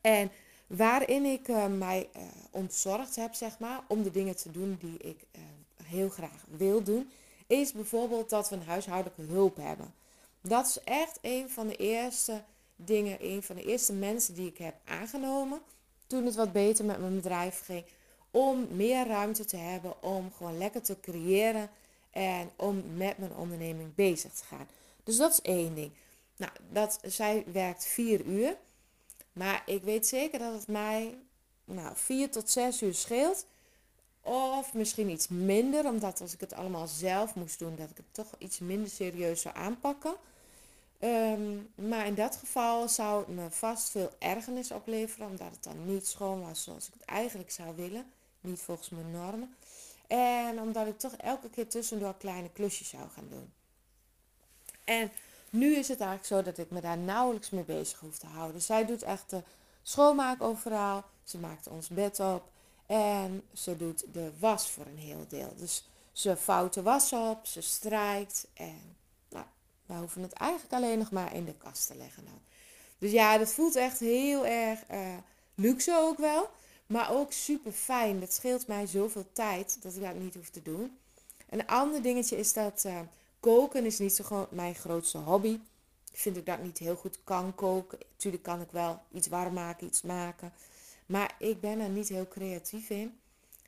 En 0.00 0.30
waarin 0.66 1.24
ik 1.24 1.48
uh, 1.48 1.66
mij 1.66 2.08
uh, 2.16 2.22
ontzorgd 2.50 3.16
heb, 3.16 3.34
zeg 3.34 3.58
maar, 3.58 3.80
om 3.88 4.02
de 4.02 4.10
dingen 4.10 4.36
te 4.36 4.50
doen 4.50 4.78
die 4.80 4.98
ik 4.98 5.24
uh, 5.36 5.42
heel 5.84 6.08
graag 6.08 6.44
wil 6.48 6.82
doen, 6.82 7.10
is 7.46 7.72
bijvoorbeeld 7.72 8.30
dat 8.30 8.48
we 8.48 8.56
een 8.56 8.62
huishoudelijke 8.62 9.22
hulp 9.22 9.56
hebben. 9.56 9.94
Dat 10.40 10.66
is 10.66 10.80
echt 10.84 11.18
een 11.22 11.50
van 11.50 11.66
de 11.68 11.76
eerste 11.76 12.42
dingen, 12.76 13.16
een 13.20 13.42
van 13.42 13.56
de 13.56 13.64
eerste 13.64 13.92
mensen 13.92 14.34
die 14.34 14.46
ik 14.46 14.58
heb 14.58 14.74
aangenomen 14.84 15.60
toen 16.06 16.24
het 16.24 16.34
wat 16.34 16.52
beter 16.52 16.84
met 16.84 17.00
mijn 17.00 17.14
bedrijf 17.14 17.64
ging. 17.64 17.84
Om 18.30 18.66
meer 18.70 19.06
ruimte 19.06 19.44
te 19.44 19.56
hebben 19.56 20.02
om 20.02 20.32
gewoon 20.36 20.58
lekker 20.58 20.82
te 20.82 21.00
creëren 21.00 21.70
en 22.10 22.50
om 22.56 22.84
met 22.96 23.18
mijn 23.18 23.34
onderneming 23.36 23.94
bezig 23.94 24.32
te 24.32 24.44
gaan. 24.44 24.68
Dus 25.04 25.16
dat 25.16 25.32
is 25.32 25.40
één 25.40 25.74
ding. 25.74 25.92
Nou, 26.38 26.52
dat, 26.70 26.98
zij 27.02 27.44
werkt 27.52 27.84
vier 27.84 28.24
uur. 28.24 28.56
Maar 29.32 29.62
ik 29.66 29.82
weet 29.82 30.06
zeker 30.06 30.38
dat 30.38 30.52
het 30.52 30.66
mij 30.66 31.18
nou, 31.64 31.96
vier 31.96 32.30
tot 32.30 32.50
zes 32.50 32.82
uur 32.82 32.94
scheelt. 32.94 33.46
Of 34.20 34.74
misschien 34.74 35.08
iets 35.08 35.28
minder, 35.28 35.84
omdat 35.84 36.20
als 36.20 36.34
ik 36.34 36.40
het 36.40 36.54
allemaal 36.54 36.86
zelf 36.86 37.34
moest 37.34 37.58
doen, 37.58 37.76
dat 37.76 37.90
ik 37.90 37.96
het 37.96 38.14
toch 38.14 38.30
iets 38.38 38.58
minder 38.58 38.90
serieus 38.90 39.40
zou 39.40 39.56
aanpakken. 39.56 40.14
Ehm, 40.98 41.56
maar 41.74 42.06
in 42.06 42.14
dat 42.14 42.36
geval 42.36 42.88
zou 42.88 43.18
het 43.18 43.28
me 43.28 43.50
vast 43.50 43.90
veel 43.90 44.10
ergernis 44.18 44.70
opleveren, 44.70 45.28
omdat 45.28 45.50
het 45.50 45.64
dan 45.64 45.86
niet 45.86 46.06
schoon 46.06 46.40
was 46.40 46.62
zoals 46.62 46.86
ik 46.86 46.92
het 46.92 47.04
eigenlijk 47.04 47.50
zou 47.50 47.76
willen. 47.76 48.12
Niet 48.40 48.60
volgens 48.60 48.88
mijn 48.88 49.10
normen. 49.10 49.56
En 50.06 50.60
omdat 50.60 50.86
ik 50.86 50.98
toch 50.98 51.14
elke 51.16 51.50
keer 51.50 51.68
tussendoor 51.68 52.16
kleine 52.16 52.50
klusjes 52.50 52.88
zou 52.88 53.08
gaan 53.08 53.28
doen. 53.28 53.52
En 54.84 55.10
nu 55.50 55.74
is 55.74 55.88
het 55.88 56.00
eigenlijk 56.00 56.28
zo 56.28 56.42
dat 56.50 56.58
ik 56.58 56.70
me 56.70 56.80
daar 56.80 56.98
nauwelijks 56.98 57.50
mee 57.50 57.64
bezig 57.64 57.98
hoef 57.98 58.18
te 58.18 58.26
houden. 58.26 58.62
Zij 58.62 58.86
doet 58.86 59.02
echt 59.02 59.30
de 59.30 59.42
schoonmaak 59.82 60.42
overal. 60.42 61.04
Ze 61.24 61.38
maakt 61.38 61.68
ons 61.68 61.88
bed 61.88 62.20
op. 62.20 62.50
En 62.86 63.42
ze 63.52 63.76
doet 63.76 64.04
de 64.12 64.30
was 64.38 64.70
voor 64.70 64.86
een 64.86 64.98
heel 64.98 65.24
deel. 65.28 65.52
Dus 65.56 65.88
ze 66.12 66.36
vouwt 66.36 66.74
de 66.74 66.82
was 66.82 67.12
op, 67.12 67.46
ze 67.46 67.60
strijkt. 67.60 68.46
En 68.54 68.96
nou, 69.28 69.44
wij 69.86 69.98
hoeven 69.98 70.22
het 70.22 70.32
eigenlijk 70.32 70.72
alleen 70.72 70.98
nog 70.98 71.10
maar 71.10 71.34
in 71.34 71.44
de 71.44 71.54
kast 71.54 71.86
te 71.86 71.96
leggen 71.96 72.24
dan. 72.24 72.40
Dus 72.98 73.10
ja, 73.10 73.38
dat 73.38 73.52
voelt 73.52 73.76
echt 73.76 73.98
heel 73.98 74.46
erg 74.46 74.80
uh, 74.90 75.16
luxe 75.54 75.96
ook 75.96 76.18
wel. 76.18 76.50
Maar 76.86 77.10
ook 77.10 77.32
super 77.32 77.72
fijn. 77.72 78.20
Dat 78.20 78.32
scheelt 78.32 78.66
mij 78.66 78.86
zoveel 78.86 79.26
tijd 79.32 79.82
dat 79.82 79.94
ik 79.94 80.02
dat 80.02 80.14
niet 80.14 80.34
hoef 80.34 80.48
te 80.50 80.62
doen. 80.62 80.98
Een 81.48 81.66
ander 81.66 82.02
dingetje 82.02 82.38
is 82.38 82.52
dat 82.52 82.82
uh, 82.86 83.00
koken 83.40 83.84
is 83.84 83.98
niet 83.98 84.14
zo 84.14 84.24
gewoon 84.24 84.46
mijn 84.50 84.74
grootste 84.74 85.18
hobby. 85.18 85.60
Ik 86.12 86.18
vind 86.18 86.46
dat 86.46 86.58
ik 86.58 86.62
niet 86.62 86.78
heel 86.78 86.96
goed 86.96 87.18
kan 87.24 87.54
koken. 87.54 87.98
Natuurlijk 88.10 88.42
kan 88.42 88.60
ik 88.60 88.70
wel 88.70 89.00
iets 89.12 89.28
warm 89.28 89.54
maken, 89.54 89.86
iets 89.86 90.02
maken. 90.02 90.52
Maar 91.06 91.34
ik 91.38 91.60
ben 91.60 91.80
er 91.80 91.88
niet 91.88 92.08
heel 92.08 92.28
creatief 92.28 92.90
in. 92.90 93.18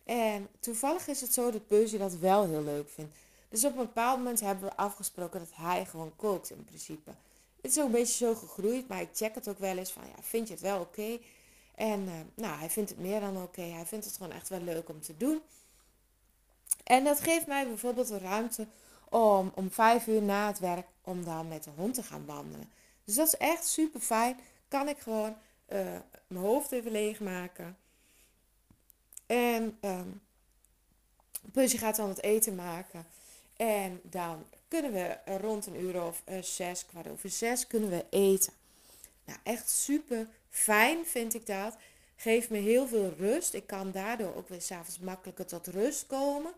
En 0.05 0.49
toevallig 0.61 1.07
is 1.07 1.21
het 1.21 1.35
zo 1.35 1.51
dat 1.51 1.67
Percy 1.67 1.99
dat 1.99 2.15
wel 2.15 2.49
heel 2.49 2.63
leuk 2.63 2.89
vindt. 2.89 3.15
Dus 3.49 3.65
op 3.65 3.71
een 3.71 3.79
bepaald 3.79 4.19
moment 4.19 4.41
hebben 4.41 4.69
we 4.69 4.77
afgesproken 4.77 5.41
dat 5.41 5.51
hij 5.53 5.87
gewoon 5.87 6.13
kookt 6.17 6.51
in 6.51 6.65
principe. 6.65 7.11
Het 7.61 7.71
is 7.71 7.79
ook 7.79 7.87
een 7.87 7.93
beetje 7.93 8.27
zo 8.27 8.35
gegroeid, 8.35 8.89
maar 8.89 9.01
ik 9.01 9.09
check 9.13 9.35
het 9.35 9.49
ook 9.49 9.59
wel 9.59 9.77
eens 9.77 9.93
van 9.93 10.03
ja, 10.07 10.23
vind 10.23 10.47
je 10.47 10.53
het 10.53 10.63
wel 10.63 10.81
oké? 10.81 11.19
En 11.75 12.01
uh, 12.01 12.13
nou, 12.35 12.59
hij 12.59 12.71
vindt 12.71 12.91
het 12.91 12.99
meer 12.99 13.21
dan 13.21 13.43
oké. 13.43 13.63
Hij 13.63 13.87
vindt 13.87 14.05
het 14.05 14.17
gewoon 14.17 14.33
echt 14.33 14.49
wel 14.49 14.61
leuk 14.61 14.89
om 14.89 15.01
te 15.01 15.17
doen. 15.17 15.41
En 16.85 17.05
dat 17.05 17.21
geeft 17.21 17.47
mij 17.47 17.67
bijvoorbeeld 17.67 18.09
de 18.09 18.19
ruimte 18.19 18.67
om 19.11 19.53
om 19.55 19.71
vijf 19.71 20.07
uur 20.07 20.23
na 20.23 20.47
het 20.47 20.59
werk 20.59 20.87
om 21.05 21.25
dan 21.25 21.49
met 21.49 21.65
de 21.65 21.71
hond 21.77 21.95
te 21.95 22.03
gaan 22.03 22.27
wandelen. 22.27 22.71
Dus 23.05 23.15
dat 23.15 23.27
is 23.27 23.37
echt 23.37 23.67
super 23.67 24.01
fijn. 24.01 24.41
Kan 24.69 24.89
ik 24.89 24.99
gewoon 24.99 25.37
uh, 25.69 25.79
mijn 26.27 26.45
hoofd 26.45 26.73
even 26.73 26.91
leegmaken. 26.91 27.77
En 29.27 29.79
um, 29.81 30.21
Pusje 31.53 31.79
gaat 31.79 31.97
dan 31.97 32.09
het 32.09 32.23
eten 32.23 32.55
maken. 32.55 33.07
En 33.57 34.01
dan 34.03 34.45
kunnen 34.69 34.93
we 34.93 35.17
rond 35.41 35.67
een 35.67 35.81
uur 35.81 36.03
of 36.03 36.23
uh, 36.29 36.43
zes, 36.43 36.87
kwart 36.87 37.09
over 37.09 37.31
zes, 37.31 37.67
kunnen 37.67 37.91
we 37.91 38.05
eten. 38.11 38.53
Nou, 39.25 39.39
echt 39.43 39.71
super 39.71 40.29
fijn 40.51 41.07
vind 41.07 41.35
ik 41.35 41.47
dat. 41.47 41.77
Geeft 42.17 42.51
me 42.51 42.59
heel 42.59 42.89
veel 42.89 43.15
rust. 43.19 43.55
Ik 43.55 43.67
kan 43.67 43.91
daardoor 43.91 44.35
ook 44.35 44.49
weer 44.49 44.63
s'avonds 44.63 44.99
makkelijker 44.99 45.47
tot 45.47 45.67
rust 45.67 46.07
komen. 46.07 46.53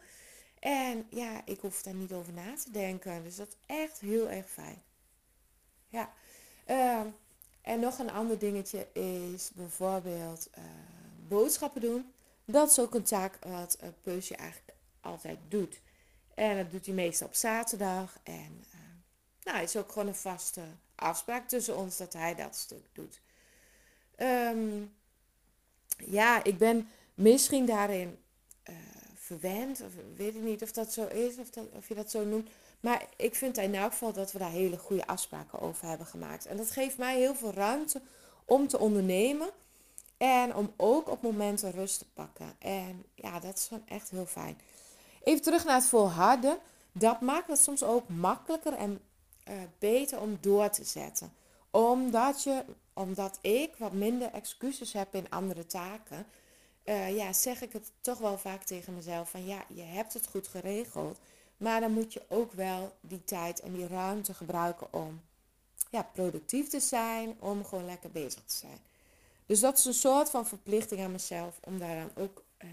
En 0.63 1.07
ja, 1.11 1.43
ik 1.45 1.61
hoef 1.61 1.83
daar 1.83 1.95
niet 1.95 2.13
over 2.13 2.33
na 2.33 2.55
te 2.57 2.71
denken. 2.71 3.23
Dus 3.23 3.37
dat 3.37 3.49
is 3.49 3.77
echt 3.77 4.01
heel 4.01 4.31
erg 4.31 4.51
fijn. 4.51 4.83
Ja. 5.89 6.13
Uh, 6.69 7.01
en 7.63 7.81
nog 7.81 7.99
een 7.99 8.11
ander 8.11 8.39
dingetje 8.39 8.93
is 8.93 9.51
bijvoorbeeld 9.55 10.51
uh, 10.59 10.65
boodschappen 11.29 11.81
doen. 11.81 12.13
Dat 12.45 12.71
is 12.71 12.79
ook 12.79 12.95
een 12.95 13.03
taak 13.03 13.39
wat 13.45 13.79
uh, 13.83 13.89
Peusje 14.03 14.37
eigenlijk 14.37 14.73
altijd 15.01 15.39
doet. 15.49 15.81
En 16.35 16.57
dat 16.57 16.71
doet 16.71 16.87
hij 16.87 16.95
meestal 16.95 17.27
op 17.27 17.35
zaterdag. 17.35 18.19
En 18.23 18.65
uh, 18.75 18.81
nou, 19.43 19.59
het 19.59 19.69
is 19.69 19.77
ook 19.77 19.93
gewoon 19.93 20.09
een 20.09 20.15
vaste 20.15 20.63
afspraak 20.95 21.49
tussen 21.49 21.77
ons 21.77 21.97
dat 21.97 22.13
hij 22.13 22.35
dat 22.35 22.57
stuk 22.57 22.85
doet. 22.93 23.21
Um, 24.17 24.95
ja, 25.97 26.45
ik 26.45 26.59
ben 26.59 26.89
misschien 27.15 27.67
daarin 27.67 28.19
verwend. 29.39 29.81
Of 29.81 29.93
weet 30.17 30.35
ik 30.35 30.43
niet 30.43 30.63
of 30.63 30.73
dat 30.73 30.93
zo 30.93 31.07
is, 31.07 31.37
of, 31.37 31.51
dat, 31.51 31.65
of 31.73 31.89
je 31.89 31.95
dat 31.95 32.11
zo 32.11 32.25
noemt. 32.25 32.49
Maar 32.81 33.05
ik 33.17 33.35
vind 33.35 33.59
in 33.59 33.75
elk 33.75 33.93
geval 33.93 34.13
dat 34.13 34.33
we 34.33 34.39
daar 34.39 34.51
hele 34.51 34.79
goede 34.79 35.07
afspraken 35.07 35.61
over 35.61 35.87
hebben 35.87 36.07
gemaakt. 36.07 36.47
En 36.47 36.57
dat 36.57 36.71
geeft 36.71 36.99
mij 36.99 37.19
heel 37.19 37.35
veel 37.35 37.53
ruimte 37.53 38.01
om 38.45 38.69
te 38.69 38.79
ondernemen. 38.79 39.51
En 40.17 40.55
om 40.55 40.73
ook 40.77 41.09
op 41.09 41.23
momenten 41.23 41.71
rust 41.71 41.99
te 41.99 42.07
pakken. 42.15 42.55
En 42.59 43.05
ja, 43.15 43.41
dat 43.41 43.57
is 43.57 43.67
gewoon 43.67 43.87
echt 43.87 44.11
heel 44.11 44.27
fijn. 44.27 44.59
Even 45.23 45.43
terug 45.43 45.65
naar 45.65 45.75
het 45.75 45.87
volharden. 45.87 46.59
Dat 46.93 47.21
maakt 47.21 47.49
het 47.49 47.59
soms 47.59 47.83
ook 47.83 48.09
makkelijker 48.09 48.73
en 48.73 49.01
uh, 49.49 49.55
beter 49.79 50.21
om 50.21 50.39
door 50.41 50.71
te 50.71 50.85
zetten. 50.85 51.33
Omdat, 51.71 52.43
je, 52.43 52.65
omdat 52.93 53.39
ik 53.41 53.75
wat 53.79 53.93
minder 53.93 54.33
excuses 54.33 54.93
heb 54.93 55.15
in 55.15 55.31
andere 55.31 55.67
taken 55.67 56.27
uh, 56.85 57.17
ja, 57.17 57.33
zeg 57.33 57.61
ik 57.61 57.73
het 57.73 57.93
toch 58.01 58.19
wel 58.19 58.39
vaak 58.39 58.63
tegen 58.63 58.95
mezelf 58.95 59.31
van 59.31 59.47
ja, 59.47 59.65
je 59.69 59.83
hebt 59.83 60.15
het 60.15 60.27
goed 60.27 60.49
geregeld. 60.49 61.19
Maar 61.57 61.81
dan 61.81 61.93
moet 61.93 62.13
je 62.13 62.23
ook 62.29 62.53
wel 62.53 62.93
die 63.01 63.25
tijd 63.25 63.61
en 63.61 63.73
die 63.73 63.87
ruimte 63.87 64.35
gebruiken 64.35 64.93
om 64.93 65.21
ja, 65.91 66.03
productief 66.03 66.69
te 66.69 66.81
zijn, 66.81 67.37
om 67.39 67.65
gewoon 67.65 67.85
lekker 67.85 68.11
bezig 68.11 68.43
te 68.47 68.57
zijn. 68.57 68.79
Dus 69.47 69.61
dat 69.61 69.79
is 69.79 69.85
een 69.85 69.95
soort 69.95 70.31
van 70.31 70.47
verplichting 70.47 71.01
aan 71.01 71.13
mezelf 71.13 71.59
om 71.65 71.79
daar 71.79 71.97
dan 71.97 72.25
ook 72.25 72.43
uh, 72.65 72.71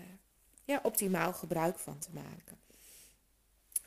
ja, 0.66 0.80
optimaal 0.84 1.34
gebruik 1.34 1.80
van 1.80 2.00
te 2.00 2.10
maken. 2.14 2.58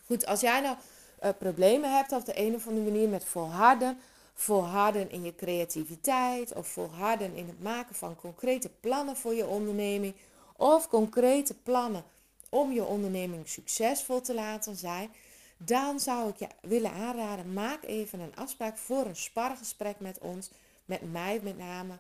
Goed, 0.05 0.27
als 0.27 0.41
jij 0.41 0.61
nou 0.61 0.77
uh, 1.23 1.31
problemen 1.39 1.97
hebt 1.97 2.13
op 2.13 2.25
de 2.25 2.39
een 2.39 2.55
of 2.55 2.67
andere 2.67 2.91
manier 2.91 3.09
met 3.09 3.25
volharden, 3.25 4.01
volharden 4.35 5.11
in 5.11 5.25
je 5.25 5.35
creativiteit 5.35 6.55
of 6.55 6.67
volharden 6.67 7.35
in 7.35 7.47
het 7.47 7.63
maken 7.63 7.95
van 7.95 8.17
concrete 8.17 8.71
plannen 8.81 9.17
voor 9.17 9.35
je 9.35 9.47
onderneming 9.47 10.15
of 10.57 10.89
concrete 10.89 11.55
plannen 11.55 12.05
om 12.49 12.73
je 12.73 12.85
onderneming 12.85 13.49
succesvol 13.49 14.21
te 14.21 14.35
laten 14.35 14.77
zijn, 14.77 15.11
dan 15.57 16.01
zou 16.01 16.29
ik 16.29 16.37
je 16.37 16.47
willen 16.61 16.93
aanraden, 16.93 17.53
maak 17.53 17.83
even 17.83 18.21
een 18.21 18.37
afspraak 18.37 18.79
voor 18.79 19.07
een 19.07 19.17
spargesprek 19.17 20.01
met 20.01 20.19
ons, 20.19 20.51
met 20.85 21.13
mij 21.13 21.41
met 21.43 21.59
name. 21.59 21.95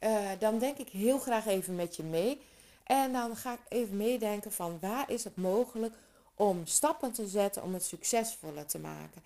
Uh, 0.00 0.28
dan 0.38 0.58
denk 0.58 0.76
ik 0.76 0.88
heel 0.88 1.18
graag 1.18 1.46
even 1.46 1.74
met 1.74 1.96
je 1.96 2.02
mee. 2.02 2.40
En 2.84 3.12
dan 3.12 3.36
ga 3.36 3.52
ik 3.52 3.60
even 3.68 3.96
meedenken 3.96 4.52
van 4.52 4.78
waar 4.80 5.10
is 5.10 5.24
het 5.24 5.36
mogelijk 5.36 5.94
om 6.34 6.66
stappen 6.66 7.12
te 7.12 7.28
zetten 7.28 7.62
om 7.62 7.74
het 7.74 7.84
succesvoller 7.84 8.66
te 8.66 8.78
maken. 8.78 9.22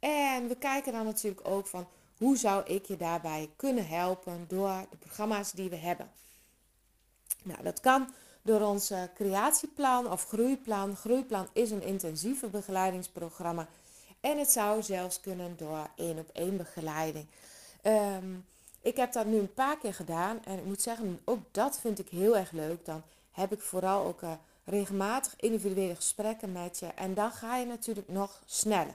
En 0.00 0.48
we 0.48 0.56
kijken 0.56 0.92
dan 0.92 1.04
natuurlijk 1.04 1.48
ook 1.48 1.66
van 1.66 1.86
hoe 2.18 2.36
zou 2.36 2.64
ik 2.64 2.84
je 2.84 2.96
daarbij 2.96 3.50
kunnen 3.56 3.88
helpen 3.88 4.44
door 4.48 4.86
de 4.90 4.96
programma's 4.96 5.52
die 5.52 5.70
we 5.70 5.76
hebben. 5.76 6.10
Nou, 7.42 7.62
dat 7.62 7.80
kan 7.80 8.12
door 8.42 8.60
ons 8.60 8.92
creatieplan 9.14 10.10
of 10.10 10.24
groeiplan. 10.24 10.96
Groeiplan 10.96 11.48
is 11.52 11.70
een 11.70 11.82
intensieve 11.82 12.48
begeleidingsprogramma. 12.48 13.66
En 14.20 14.38
het 14.38 14.50
zou 14.50 14.82
zelfs 14.82 15.20
kunnen 15.20 15.56
door 15.56 15.88
één 15.96 16.18
op 16.18 16.30
één 16.32 16.56
begeleiding. 16.56 17.26
Um, 17.82 18.44
ik 18.82 18.96
heb 18.96 19.12
dat 19.12 19.26
nu 19.26 19.38
een 19.38 19.54
paar 19.54 19.78
keer 19.78 19.94
gedaan. 19.94 20.44
En 20.44 20.58
ik 20.58 20.64
moet 20.64 20.82
zeggen, 20.82 21.20
ook 21.24 21.40
dat 21.50 21.78
vind 21.80 21.98
ik 21.98 22.08
heel 22.08 22.36
erg 22.36 22.50
leuk. 22.50 22.84
Dan 22.84 23.02
heb 23.30 23.52
ik 23.52 23.60
vooral 23.60 24.04
ook 24.04 24.22
uh, 24.22 24.32
regelmatig 24.64 25.34
individuele 25.36 25.94
gesprekken 25.94 26.52
met 26.52 26.78
je. 26.78 26.86
En 26.86 27.14
dan 27.14 27.32
ga 27.32 27.56
je 27.56 27.66
natuurlijk 27.66 28.08
nog 28.08 28.42
sneller. 28.46 28.94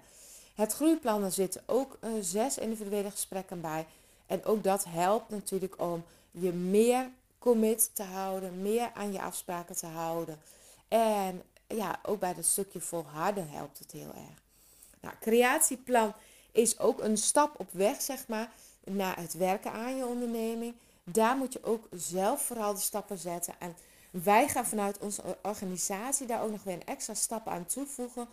Het 0.56 0.74
groeiplan, 0.74 1.24
er 1.24 1.32
zitten 1.32 1.62
ook 1.66 1.98
uh, 2.02 2.10
zes 2.22 2.58
individuele 2.58 3.12
gesprekken 3.12 3.62
bij. 3.62 3.86
En 4.26 4.46
ook 4.46 4.64
dat 4.64 4.86
helpt 4.90 5.30
natuurlijk 5.30 5.82
om 5.82 6.04
je 6.32 6.52
meer 6.52 7.10
commit 7.40 7.90
te 7.94 8.04
houden, 8.04 8.62
meer 8.62 8.92
aan 8.94 9.12
je 9.12 9.22
afspraken 9.22 9.76
te 9.76 9.86
houden. 9.86 10.40
En 10.88 11.44
ja, 11.68 12.00
ook 12.04 12.20
bij 12.20 12.34
dat 12.34 12.46
stukje 12.46 12.82
volharden 12.82 13.50
helpt 13.50 13.80
het 13.80 13.92
heel 13.92 14.14
erg. 14.16 14.42
Nou, 15.00 15.16
creatieplan 15.20 16.14
is 16.52 16.80
ook 16.80 17.02
een 17.02 17.18
stap 17.18 17.60
op 17.60 17.68
weg, 17.72 18.02
zeg 18.02 18.28
maar, 18.28 18.52
naar 18.84 19.18
het 19.18 19.34
werken 19.34 19.72
aan 19.72 19.98
je 19.98 20.06
onderneming. 20.06 20.76
Daar 21.04 21.38
moet 21.38 21.54
je 21.54 21.64
ook 21.64 21.88
zelf 21.92 22.42
vooral 22.42 22.74
de 22.74 22.80
stappen 22.80 23.18
zetten. 23.18 23.54
En 23.60 23.76
wij 24.12 24.48
gaan 24.48 24.66
vanuit 24.66 24.98
onze 24.98 25.38
organisatie 25.42 26.28
daar 26.28 26.44
ook 26.44 26.52
nog 26.52 26.64
weer 26.64 26.74
een 26.74 26.86
extra 26.86 27.14
stap 27.14 27.48
aan 27.48 27.66
toevoegen. 27.66 28.28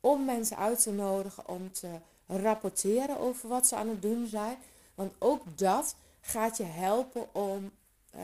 Om 0.00 0.24
mensen 0.24 0.56
uit 0.56 0.82
te 0.82 0.92
nodigen 0.92 1.48
om 1.48 1.72
te 1.72 1.88
rapporteren 2.26 3.18
over 3.18 3.48
wat 3.48 3.66
ze 3.66 3.76
aan 3.76 3.88
het 3.88 4.02
doen 4.02 4.26
zijn. 4.26 4.56
Want 4.94 5.12
ook 5.18 5.42
dat 5.58 5.94
gaat 6.20 6.56
je 6.56 6.64
helpen 6.64 7.34
om 7.34 7.70
uh, 8.14 8.22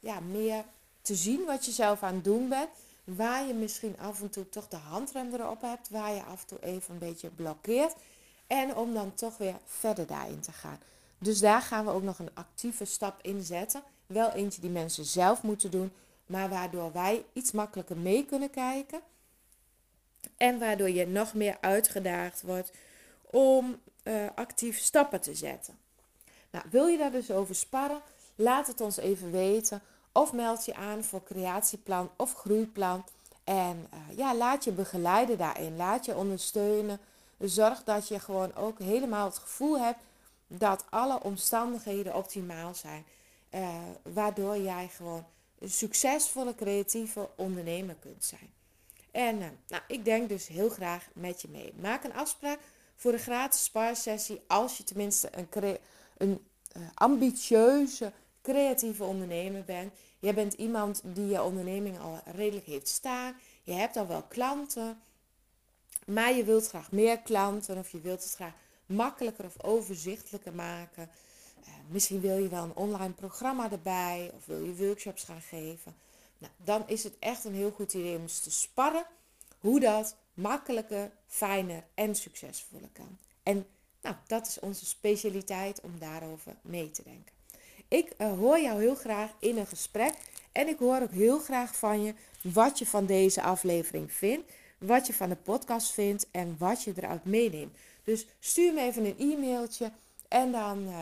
ja, 0.00 0.20
meer 0.20 0.64
te 1.02 1.14
zien 1.14 1.44
wat 1.44 1.64
je 1.64 1.72
zelf 1.72 2.02
aan 2.02 2.14
het 2.14 2.24
doen 2.24 2.48
bent. 2.48 2.68
Waar 3.04 3.46
je 3.46 3.54
misschien 3.54 3.98
af 3.98 4.20
en 4.20 4.30
toe 4.30 4.48
toch 4.48 4.68
de 4.68 4.76
handrem 4.76 5.34
erop 5.34 5.60
hebt. 5.60 5.88
Waar 5.88 6.14
je 6.14 6.22
af 6.22 6.40
en 6.40 6.46
toe 6.46 6.58
even 6.62 6.92
een 6.92 6.98
beetje 6.98 7.28
blokkeert. 7.28 7.94
En 8.46 8.76
om 8.76 8.94
dan 8.94 9.14
toch 9.14 9.36
weer 9.36 9.56
verder 9.64 10.06
daarin 10.06 10.40
te 10.40 10.52
gaan. 10.52 10.78
Dus 11.18 11.40
daar 11.40 11.62
gaan 11.62 11.84
we 11.84 11.90
ook 11.90 12.02
nog 12.02 12.18
een 12.18 12.34
actieve 12.34 12.84
stap 12.84 13.18
in 13.22 13.42
zetten. 13.42 13.82
Wel 14.06 14.30
eentje 14.30 14.60
die 14.60 14.70
mensen 14.70 15.04
zelf 15.04 15.42
moeten 15.42 15.70
doen. 15.70 15.92
Maar 16.26 16.48
waardoor 16.48 16.92
wij 16.92 17.24
iets 17.32 17.52
makkelijker 17.52 17.96
mee 17.96 18.26
kunnen 18.26 18.50
kijken. 18.50 19.00
En 20.36 20.58
waardoor 20.58 20.90
je 20.90 21.06
nog 21.06 21.34
meer 21.34 21.56
uitgedaagd 21.60 22.42
wordt 22.42 22.72
om 23.30 23.80
uh, 24.04 24.26
actief 24.34 24.78
stappen 24.78 25.20
te 25.20 25.34
zetten. 25.34 25.78
Nou, 26.50 26.64
wil 26.70 26.86
je 26.86 26.98
daar 26.98 27.10
dus 27.10 27.30
over 27.30 27.54
sparren? 27.54 28.00
Laat 28.34 28.66
het 28.66 28.80
ons 28.80 28.96
even 28.96 29.30
weten. 29.30 29.82
Of 30.12 30.32
meld 30.32 30.64
je 30.64 30.74
aan 30.74 31.04
voor 31.04 31.22
creatieplan 31.24 32.10
of 32.16 32.34
groeiplan. 32.34 33.04
En 33.44 33.86
uh, 33.94 34.16
ja, 34.16 34.34
laat 34.34 34.64
je 34.64 34.72
begeleiden 34.72 35.38
daarin. 35.38 35.76
Laat 35.76 36.04
je 36.04 36.16
ondersteunen. 36.16 37.00
Zorg 37.38 37.84
dat 37.84 38.08
je 38.08 38.18
gewoon 38.18 38.54
ook 38.54 38.78
helemaal 38.78 39.24
het 39.26 39.38
gevoel 39.38 39.78
hebt 39.78 39.98
dat 40.46 40.84
alle 40.90 41.22
omstandigheden 41.22 42.14
optimaal 42.14 42.74
zijn. 42.74 43.04
Uh, 43.54 43.68
waardoor 44.02 44.58
jij 44.58 44.88
gewoon 44.96 45.24
een 45.58 45.70
succesvolle 45.70 46.54
creatieve 46.54 47.28
ondernemer 47.36 47.94
kunt 48.00 48.24
zijn. 48.24 48.52
En 49.14 49.36
uh, 49.36 49.46
nou, 49.68 49.82
ik 49.88 50.04
denk 50.04 50.28
dus 50.28 50.48
heel 50.48 50.68
graag 50.68 51.08
met 51.12 51.42
je 51.42 51.48
mee. 51.48 51.72
Maak 51.80 52.04
een 52.04 52.14
afspraak 52.14 52.58
voor 52.96 53.12
een 53.12 53.18
gratis 53.18 53.64
sparsessie 53.64 54.40
als 54.46 54.76
je 54.76 54.84
tenminste 54.84 55.28
een, 55.32 55.78
een 56.16 56.46
uh, 56.76 56.82
ambitieuze 56.94 58.12
creatieve 58.42 59.04
ondernemer 59.04 59.64
bent. 59.64 59.92
Je 60.18 60.34
bent 60.34 60.52
iemand 60.52 61.00
die 61.04 61.26
je 61.26 61.42
onderneming 61.42 61.98
al 62.00 62.20
redelijk 62.24 62.66
heeft 62.66 62.88
staan. 62.88 63.36
Je 63.62 63.72
hebt 63.72 63.96
al 63.96 64.06
wel 64.06 64.22
klanten. 64.22 65.00
Maar 66.06 66.32
je 66.32 66.44
wilt 66.44 66.68
graag 66.68 66.92
meer 66.92 67.18
klanten 67.18 67.78
of 67.78 67.90
je 67.90 68.00
wilt 68.00 68.22
het 68.22 68.34
graag 68.34 68.54
makkelijker 68.86 69.44
of 69.44 69.62
overzichtelijker 69.62 70.54
maken. 70.54 71.10
Uh, 71.60 71.68
misschien 71.88 72.20
wil 72.20 72.38
je 72.38 72.48
wel 72.48 72.62
een 72.62 72.76
online 72.76 73.12
programma 73.12 73.70
erbij 73.70 74.30
of 74.36 74.46
wil 74.46 74.64
je 74.64 74.76
workshops 74.76 75.24
gaan 75.24 75.42
geven. 75.42 75.94
Nou, 76.38 76.52
dan 76.56 76.82
is 76.86 77.04
het 77.04 77.18
echt 77.18 77.44
een 77.44 77.54
heel 77.54 77.70
goed 77.70 77.94
idee 77.94 78.16
om 78.16 78.22
eens 78.22 78.40
te 78.40 78.50
sparren 78.50 79.06
hoe 79.58 79.80
dat 79.80 80.16
makkelijker, 80.34 81.10
fijner 81.26 81.84
en 81.94 82.14
succesvoller 82.14 82.88
kan. 82.92 83.18
En 83.42 83.66
nou, 84.00 84.16
dat 84.26 84.46
is 84.46 84.58
onze 84.60 84.86
specialiteit 84.86 85.80
om 85.80 85.98
daarover 85.98 86.56
mee 86.62 86.90
te 86.90 87.02
denken. 87.02 87.32
Ik 87.88 88.12
uh, 88.18 88.32
hoor 88.32 88.60
jou 88.60 88.80
heel 88.80 88.94
graag 88.94 89.30
in 89.38 89.58
een 89.58 89.66
gesprek 89.66 90.14
en 90.52 90.68
ik 90.68 90.78
hoor 90.78 91.00
ook 91.02 91.10
heel 91.10 91.38
graag 91.38 91.76
van 91.76 92.02
je 92.02 92.14
wat 92.42 92.78
je 92.78 92.86
van 92.86 93.06
deze 93.06 93.42
aflevering 93.42 94.12
vindt, 94.12 94.52
wat 94.78 95.06
je 95.06 95.14
van 95.14 95.28
de 95.28 95.36
podcast 95.36 95.92
vindt 95.92 96.26
en 96.30 96.56
wat 96.58 96.82
je 96.82 96.92
eruit 96.96 97.24
meeneemt. 97.24 97.76
Dus 98.04 98.26
stuur 98.40 98.72
me 98.72 98.80
even 98.80 99.04
een 99.04 99.18
e-mailtje 99.18 99.92
en 100.28 100.52
dan, 100.52 100.78
uh, 100.78 100.98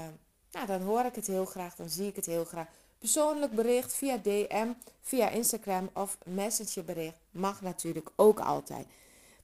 nou, 0.52 0.66
dan 0.66 0.82
hoor 0.82 1.04
ik 1.04 1.14
het 1.14 1.26
heel 1.26 1.44
graag, 1.44 1.74
dan 1.74 1.88
zie 1.88 2.06
ik 2.06 2.16
het 2.16 2.26
heel 2.26 2.44
graag. 2.44 2.66
Persoonlijk 3.02 3.52
bericht 3.52 3.94
via 3.94 4.16
DM, 4.16 4.72
via 5.00 5.28
Instagram 5.28 5.90
of 5.92 6.18
Messengerbericht 6.24 7.18
mag 7.30 7.60
natuurlijk 7.60 8.10
ook 8.16 8.40
altijd. 8.40 8.86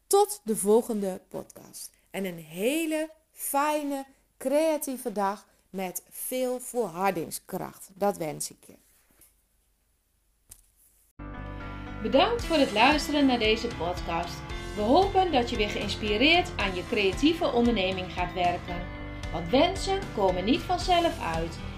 Tot 0.07 0.41
de 0.45 0.57
volgende 0.57 1.21
podcast. 1.29 1.91
En 2.11 2.25
een 2.25 2.39
hele 2.39 3.11
fijne, 3.33 4.05
creatieve 4.37 5.13
dag 5.13 5.47
met 5.71 6.03
veel 6.11 6.61
volhardingskracht. 6.61 7.89
Dat 7.95 8.17
wens 8.17 8.51
ik 8.51 8.65
je. 8.67 8.75
Bedankt 12.03 12.45
voor 12.45 12.57
het 12.57 12.73
luisteren 12.73 13.27
naar 13.27 13.39
deze 13.39 13.69
podcast. 13.69 14.37
We 14.75 14.83
hopen 14.83 15.33
dat 15.33 15.51
je 15.51 15.57
weer 15.57 15.71
geïnspireerd 15.71 16.51
aan 16.57 16.75
je 16.75 16.87
creatieve 16.87 17.53
onderneming 17.53 18.13
gaat 18.13 18.33
werken. 18.33 18.87
Want 19.33 19.51
wensen 19.51 20.01
komen 20.15 20.45
niet 20.45 20.61
vanzelf 20.61 21.21
uit. 21.21 21.59